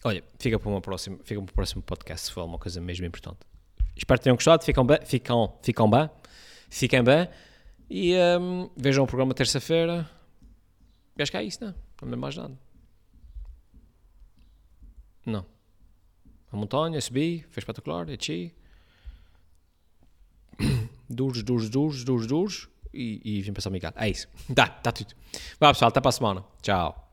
Olha, 0.03 0.23
fica 0.39 0.59
para, 0.59 0.69
uma 0.69 0.81
próxima, 0.81 1.17
fica 1.23 1.41
para 1.41 1.51
o 1.51 1.53
próximo 1.53 1.81
podcast 1.81 2.27
se 2.27 2.31
for 2.31 2.43
uma 2.43 2.59
coisa 2.59 2.79
mesmo 2.79 3.05
importante. 3.05 3.39
Espero 3.95 4.19
que 4.19 4.23
tenham 4.23 4.35
gostado. 4.35 4.63
Ficam 4.63 4.85
bem. 4.85 4.99
Ficam, 5.03 5.57
ficam 5.61 5.89
bem. 5.89 6.09
Fiquem 6.69 7.03
bem 7.03 7.27
e 7.89 8.15
um, 8.39 8.69
vejam 8.75 9.03
o 9.03 9.07
programa 9.07 9.33
terça-feira. 9.33 10.09
Acho 11.17 11.31
que 11.31 11.37
é 11.37 11.43
isso, 11.43 11.63
não? 11.63 11.73
Não 12.01 12.09
me 12.09 12.15
mais 12.15 12.35
nada. 12.35 12.57
Não. 15.25 15.45
A 16.51 16.57
montanha, 16.57 16.99
subi, 17.01 17.45
foi 17.49 17.61
espetacular, 17.61 18.05
desci. 18.05 18.53
Duros, 21.09 21.43
duros, 21.43 21.69
duros, 21.69 22.03
duros, 22.03 22.27
duros. 22.27 22.69
E, 22.95 23.21
e 23.23 23.41
vim 23.41 23.51
para 23.51 23.61
São 23.61 23.71
Miguel. 23.71 23.91
É 23.95 24.09
isso. 24.09 24.27
Tá, 24.55 24.67
tá 24.67 24.91
tudo. 24.91 25.13
Vá 25.59 25.73
pessoal, 25.73 25.89
até 25.89 25.99
para 25.99 26.09
a 26.09 26.13
semana. 26.13 26.43
Tchau. 26.61 27.04